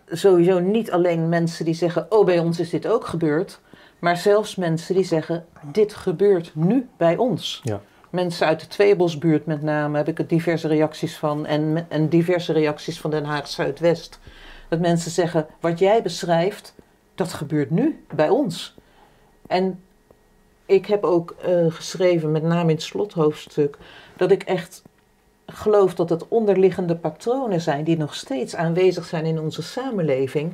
sowieso 0.07 0.59
niet 0.59 0.91
alleen 0.91 1.29
mensen 1.29 1.65
die 1.65 1.73
zeggen, 1.73 2.05
oh 2.09 2.25
bij 2.25 2.39
ons 2.39 2.59
is 2.59 2.69
dit 2.69 2.87
ook 2.87 3.05
gebeurd. 3.05 3.59
Maar 4.05 4.17
zelfs 4.17 4.55
mensen 4.55 4.95
die 4.95 5.03
zeggen, 5.03 5.45
dit 5.71 5.93
gebeurt 5.93 6.51
nu 6.55 6.89
bij 6.97 7.17
ons. 7.17 7.61
Ja. 7.63 7.81
Mensen 8.09 8.47
uit 8.47 8.59
de 8.59 8.67
Tweebosbuurt 8.67 9.45
met 9.45 9.61
name 9.61 9.97
heb 9.97 10.07
ik 10.07 10.19
er 10.19 10.27
diverse 10.27 10.67
reacties 10.67 11.17
van. 11.17 11.45
En, 11.45 11.85
en 11.89 12.09
diverse 12.09 12.53
reacties 12.53 12.99
van 12.99 13.11
Den 13.11 13.25
Haag 13.25 13.47
Zuidwest. 13.47 14.19
Dat 14.69 14.79
mensen 14.79 15.11
zeggen, 15.11 15.47
wat 15.59 15.79
jij 15.79 16.01
beschrijft, 16.01 16.75
dat 17.15 17.33
gebeurt 17.33 17.69
nu 17.69 18.03
bij 18.15 18.29
ons. 18.29 18.75
En 19.47 19.83
ik 20.65 20.85
heb 20.85 21.03
ook 21.03 21.35
eh, 21.41 21.65
geschreven, 21.69 22.31
met 22.31 22.43
name 22.43 22.69
in 22.69 22.75
het 22.75 22.83
slothoofdstuk, 22.83 23.77
dat 24.17 24.31
ik 24.31 24.43
echt 24.43 24.83
geloof 25.45 25.95
dat 25.95 26.09
het 26.09 26.27
onderliggende 26.27 26.95
patronen 26.95 27.61
zijn 27.61 27.83
die 27.83 27.97
nog 27.97 28.15
steeds 28.15 28.55
aanwezig 28.55 29.05
zijn 29.05 29.25
in 29.25 29.39
onze 29.39 29.61
samenleving. 29.61 30.53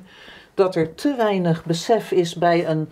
Dat 0.54 0.76
er 0.76 0.96
te 0.96 1.16
weinig 1.16 1.66
besef 1.66 2.12
is 2.12 2.36
bij 2.36 2.68
een 2.68 2.90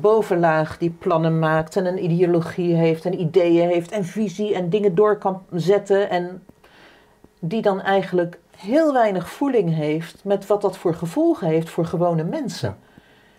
bovenlaag 0.00 0.78
die 0.78 0.90
plannen 0.90 1.38
maakt 1.38 1.76
en 1.76 1.86
een 1.86 2.04
ideologie 2.04 2.74
heeft 2.74 3.04
en 3.04 3.20
ideeën 3.20 3.68
heeft 3.68 3.90
en 3.90 4.04
visie 4.04 4.54
en 4.54 4.68
dingen 4.68 4.94
door 4.94 5.18
kan 5.18 5.42
zetten 5.50 6.10
en 6.10 6.42
die 7.40 7.62
dan 7.62 7.80
eigenlijk 7.80 8.38
heel 8.56 8.92
weinig 8.92 9.28
voeling 9.28 9.74
heeft 9.74 10.24
met 10.24 10.46
wat 10.46 10.62
dat 10.62 10.76
voor 10.76 10.94
gevolgen 10.94 11.48
heeft 11.48 11.70
voor 11.70 11.84
gewone 11.84 12.24
mensen. 12.24 12.68
Ja. 12.68 12.94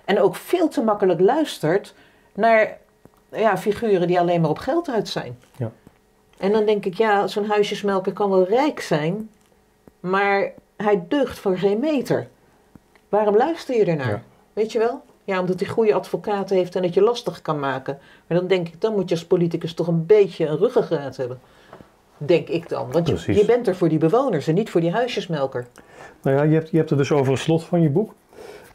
En 0.05 0.21
ook 0.21 0.35
veel 0.35 0.67
te 0.67 0.83
makkelijk 0.83 1.19
luistert 1.19 1.93
naar 2.33 2.77
ja, 3.31 3.57
figuren 3.57 4.07
die 4.07 4.19
alleen 4.19 4.41
maar 4.41 4.49
op 4.49 4.57
geld 4.57 4.89
uit 4.89 5.09
zijn. 5.09 5.39
Ja. 5.57 5.71
En 6.37 6.51
dan 6.51 6.65
denk 6.65 6.85
ik, 6.85 6.93
ja, 6.93 7.27
zo'n 7.27 7.45
huisjesmelker 7.45 8.13
kan 8.13 8.29
wel 8.29 8.43
rijk 8.43 8.79
zijn, 8.79 9.29
maar 9.99 10.51
hij 10.75 11.05
deugt 11.07 11.39
voor 11.39 11.57
geen 11.57 11.79
meter. 11.79 12.27
Waarom 13.09 13.35
luister 13.35 13.75
je 13.75 13.85
ernaar? 13.85 14.09
Ja. 14.09 14.21
Weet 14.53 14.71
je 14.71 14.79
wel? 14.79 15.01
Ja, 15.27 15.39
omdat 15.39 15.59
hij 15.59 15.69
goede 15.69 15.93
advocaten 15.93 16.55
heeft 16.55 16.75
en 16.75 16.83
het 16.83 16.93
je 16.93 17.01
lastig 17.01 17.41
kan 17.41 17.59
maken. 17.59 17.97
Maar 18.27 18.37
dan 18.37 18.47
denk 18.47 18.67
ik, 18.67 18.81
dan 18.81 18.93
moet 18.93 19.09
je 19.09 19.15
als 19.15 19.25
politicus 19.25 19.73
toch 19.73 19.87
een 19.87 20.05
beetje 20.05 20.45
een 20.45 20.57
ruggengraat 20.57 21.17
hebben. 21.17 21.39
Denk 22.17 22.47
ik 22.47 22.69
dan. 22.69 22.91
Want 22.91 23.07
je, 23.07 23.33
je 23.33 23.45
bent 23.45 23.67
er 23.67 23.75
voor 23.75 23.89
die 23.89 23.97
bewoners 23.97 24.47
en 24.47 24.53
niet 24.53 24.69
voor 24.69 24.81
die 24.81 24.91
huisjesmelker. 24.91 25.67
Nou 26.21 26.37
ja, 26.37 26.43
je 26.43 26.53
hebt, 26.53 26.69
je 26.69 26.77
hebt 26.77 26.89
het 26.89 26.99
dus 26.99 27.11
over 27.11 27.31
het 27.31 27.41
slot 27.41 27.63
van 27.63 27.81
je 27.81 27.89
boek. 27.89 28.13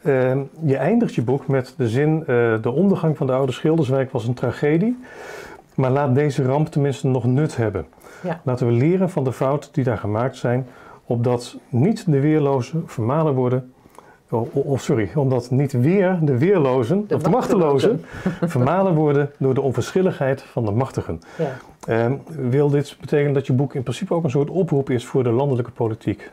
Ehm, 0.03 0.43
je 0.65 0.77
eindigt 0.77 1.15
je 1.15 1.21
boek 1.21 1.47
met 1.47 1.73
de 1.77 1.89
zin: 1.89 2.19
eh, 2.19 2.25
De 2.61 2.71
ondergang 2.71 3.17
van 3.17 3.27
de 3.27 3.33
oude 3.33 3.51
Schilderswijk 3.51 4.11
was 4.11 4.27
een 4.27 4.33
tragedie. 4.33 4.97
Maar 5.75 5.91
laat 5.91 6.15
deze 6.15 6.43
ramp 6.43 6.67
tenminste 6.67 7.07
nog 7.07 7.23
nut 7.23 7.55
hebben. 7.55 7.85
Ja. 8.23 8.41
Laten 8.43 8.67
we 8.67 8.73
leren 8.73 9.09
van 9.09 9.23
de 9.23 9.33
fouten 9.33 9.69
die 9.71 9.83
daar 9.83 9.97
gemaakt 9.97 10.35
zijn, 10.35 10.67
opdat 11.05 11.57
niet 11.69 12.11
de 12.11 12.19
weerlozen 12.19 12.83
vermalen 12.85 13.33
worden. 13.33 13.72
O- 14.29 14.49
o- 14.53 14.59
Of 14.59 14.81
sorry, 14.81 15.11
omdat 15.15 15.51
niet 15.51 15.71
weer 15.71 16.19
de 16.21 16.37
weerlozen, 16.37 17.07
De 17.07 17.15
of 17.15 17.21
de 17.21 17.29
machtelozen, 17.29 18.05
vermalen 18.41 18.95
worden 18.95 19.31
door 19.37 19.53
de 19.53 19.61
onverschilligheid 19.61 20.41
van 20.41 20.65
de 20.65 20.71
machtigen. 20.71 21.21
Ja. 21.37 21.57
Ehm, 21.87 22.15
wil 22.27 22.69
dit 22.69 22.95
betekenen 22.99 23.33
dat 23.33 23.47
je 23.47 23.53
boek 23.53 23.73
in 23.75 23.83
principe 23.83 24.13
ook 24.13 24.23
een 24.23 24.29
soort 24.29 24.49
oproep 24.49 24.89
is 24.89 25.05
voor 25.05 25.23
de 25.23 25.31
landelijke 25.31 25.71
politiek? 25.71 26.31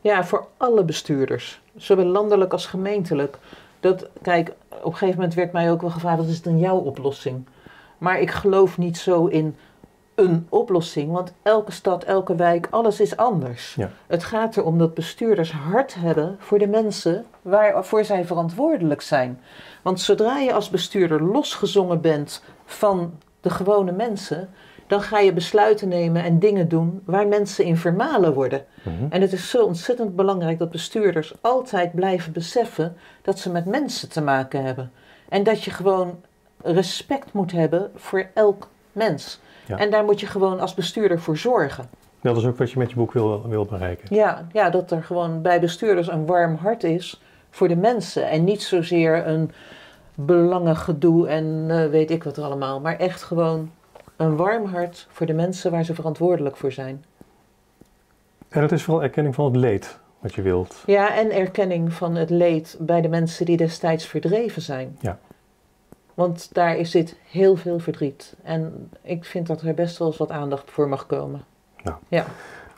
Ja, 0.00 0.24
voor 0.24 0.46
alle 0.56 0.84
bestuurders, 0.84 1.60
zowel 1.76 2.04
landelijk 2.04 2.52
als 2.52 2.66
gemeentelijk. 2.66 3.38
Dat, 3.80 4.08
kijk, 4.22 4.52
op 4.68 4.84
een 4.84 4.92
gegeven 4.92 5.14
moment 5.14 5.34
werd 5.34 5.52
mij 5.52 5.70
ook 5.70 5.80
wel 5.80 5.90
gevraagd, 5.90 6.16
wat 6.18 6.26
is 6.28 6.42
dan 6.42 6.58
jouw 6.58 6.76
oplossing? 6.76 7.44
Maar 7.98 8.20
ik 8.20 8.30
geloof 8.30 8.78
niet 8.78 8.98
zo 8.98 9.26
in 9.26 9.56
een 10.14 10.46
oplossing, 10.48 11.12
want 11.12 11.32
elke 11.42 11.72
stad, 11.72 12.04
elke 12.04 12.34
wijk, 12.34 12.68
alles 12.70 13.00
is 13.00 13.16
anders. 13.16 13.74
Ja. 13.74 13.90
Het 14.06 14.24
gaat 14.24 14.56
erom 14.56 14.78
dat 14.78 14.94
bestuurders 14.94 15.52
hart 15.52 15.94
hebben 15.94 16.36
voor 16.38 16.58
de 16.58 16.66
mensen 16.66 17.24
waarvoor 17.42 18.04
zij 18.04 18.24
verantwoordelijk 18.24 19.00
zijn. 19.00 19.40
Want 19.82 20.00
zodra 20.00 20.38
je 20.38 20.52
als 20.52 20.70
bestuurder 20.70 21.22
losgezongen 21.22 22.00
bent 22.00 22.42
van 22.64 23.12
de 23.40 23.50
gewone 23.50 23.92
mensen, 23.92 24.48
dan 24.86 25.02
ga 25.02 25.18
je 25.18 25.32
besluiten 25.32 25.88
nemen 25.88 26.24
en 26.24 26.38
dingen 26.38 26.68
doen 26.68 27.02
waar 27.04 27.26
mensen 27.26 27.64
in 27.64 27.76
vermalen 27.76 28.34
worden. 28.34 28.64
Mhm. 28.82 29.06
En 29.08 29.20
het 29.20 29.32
is 29.32 29.50
zo 29.50 29.64
ontzettend 29.64 30.16
belangrijk 30.16 30.58
dat 30.58 30.70
bestuurders 30.70 31.34
altijd 31.40 31.94
blijven 31.94 32.32
beseffen 32.32 32.96
dat 33.22 33.38
ze 33.38 33.50
met 33.50 33.64
mensen 33.64 34.08
te 34.08 34.22
maken 34.22 34.64
hebben. 34.64 34.92
En 35.28 35.42
dat 35.42 35.62
je 35.62 35.70
gewoon 35.70 36.20
respect 36.62 37.32
moet 37.32 37.52
hebben 37.52 37.90
voor 37.94 38.26
elk 38.34 38.68
mens. 38.92 39.40
Ja. 39.66 39.78
En 39.78 39.90
daar 39.90 40.04
moet 40.04 40.20
je 40.20 40.26
gewoon 40.26 40.60
als 40.60 40.74
bestuurder 40.74 41.20
voor 41.20 41.36
zorgen. 41.36 41.88
Dat 42.20 42.36
is 42.36 42.44
ook 42.44 42.56
wat 42.56 42.70
je 42.70 42.78
met 42.78 42.90
je 42.90 42.96
boek 42.96 43.12
wil, 43.12 43.48
wil 43.48 43.64
bereiken. 43.64 44.14
Ja, 44.14 44.46
ja, 44.52 44.70
dat 44.70 44.90
er 44.90 45.02
gewoon 45.02 45.42
bij 45.42 45.60
bestuurders 45.60 46.08
een 46.08 46.26
warm 46.26 46.54
hart 46.54 46.84
is 46.84 47.22
voor 47.50 47.68
de 47.68 47.76
mensen. 47.76 48.28
En 48.28 48.44
niet 48.44 48.62
zozeer 48.62 49.26
een 49.26 49.50
belangengedoe 50.14 51.28
en 51.28 51.66
eh, 51.68 51.86
weet 51.86 52.10
ik 52.10 52.24
wat 52.24 52.38
allemaal. 52.38 52.80
Maar 52.80 52.96
echt 52.96 53.22
gewoon 53.22 53.70
een 54.16 54.36
warm 54.36 54.64
hart 54.64 55.06
voor 55.10 55.26
de 55.26 55.32
mensen 55.32 55.70
waar 55.70 55.84
ze 55.84 55.94
verantwoordelijk 55.94 56.56
voor 56.56 56.72
zijn. 56.72 57.04
En 58.48 58.62
het 58.62 58.72
is 58.72 58.82
vooral 58.82 59.02
erkenning 59.02 59.34
van 59.34 59.44
het 59.44 59.56
leed 59.56 59.98
wat 60.18 60.34
je 60.34 60.42
wilt. 60.42 60.82
Ja, 60.86 61.14
en 61.14 61.30
erkenning 61.30 61.92
van 61.92 62.14
het 62.14 62.30
leed 62.30 62.76
bij 62.80 63.00
de 63.00 63.08
mensen 63.08 63.46
die 63.46 63.56
destijds 63.56 64.06
verdreven 64.06 64.62
zijn. 64.62 64.96
Ja. 65.00 65.18
Want 66.14 66.54
daar 66.54 66.76
is 66.76 66.90
dit 66.90 67.16
heel 67.30 67.56
veel 67.56 67.78
verdriet. 67.78 68.34
En 68.42 68.90
ik 69.02 69.24
vind 69.24 69.46
dat 69.46 69.62
er 69.62 69.74
best 69.74 69.98
wel 69.98 70.08
eens 70.08 70.16
wat 70.16 70.30
aandacht 70.30 70.70
voor 70.70 70.88
mag 70.88 71.06
komen. 71.06 71.44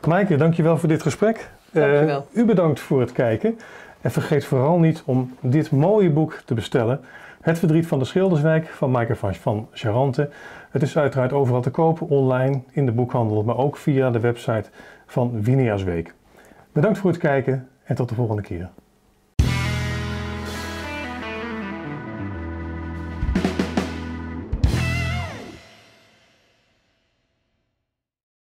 Maaike, 0.07 0.35
dankjewel 0.35 0.77
voor 0.77 0.89
dit 0.89 1.01
gesprek. 1.01 1.49
Dankjewel. 1.71 2.27
Eh, 2.31 2.41
u 2.41 2.45
bedankt 2.45 2.79
voor 2.79 2.99
het 2.99 3.11
kijken. 3.11 3.59
En 4.01 4.11
vergeet 4.11 4.45
vooral 4.45 4.79
niet 4.79 5.03
om 5.05 5.35
dit 5.39 5.71
mooie 5.71 6.09
boek 6.09 6.41
te 6.45 6.53
bestellen. 6.53 7.01
Het 7.41 7.59
verdriet 7.59 7.87
van 7.87 7.99
de 7.99 8.05
Schilderswijk 8.05 8.67
van 8.67 8.91
Maaike 8.91 9.15
van, 9.15 9.35
van 9.35 9.67
Charante. 9.71 10.29
Het 10.69 10.81
is 10.81 10.97
uiteraard 10.97 11.33
overal 11.33 11.61
te 11.61 11.69
kopen, 11.69 12.07
online, 12.07 12.61
in 12.71 12.85
de 12.85 12.91
boekhandel, 12.91 13.43
maar 13.43 13.57
ook 13.57 13.77
via 13.77 14.11
de 14.11 14.19
website 14.19 14.69
van 15.05 15.41
Winiasweek. 15.41 16.13
Bedankt 16.71 16.97
voor 16.97 17.09
het 17.09 17.19
kijken 17.19 17.67
en 17.83 17.95
tot 17.95 18.09
de 18.09 18.15
volgende 18.15 18.41
keer. 18.41 18.69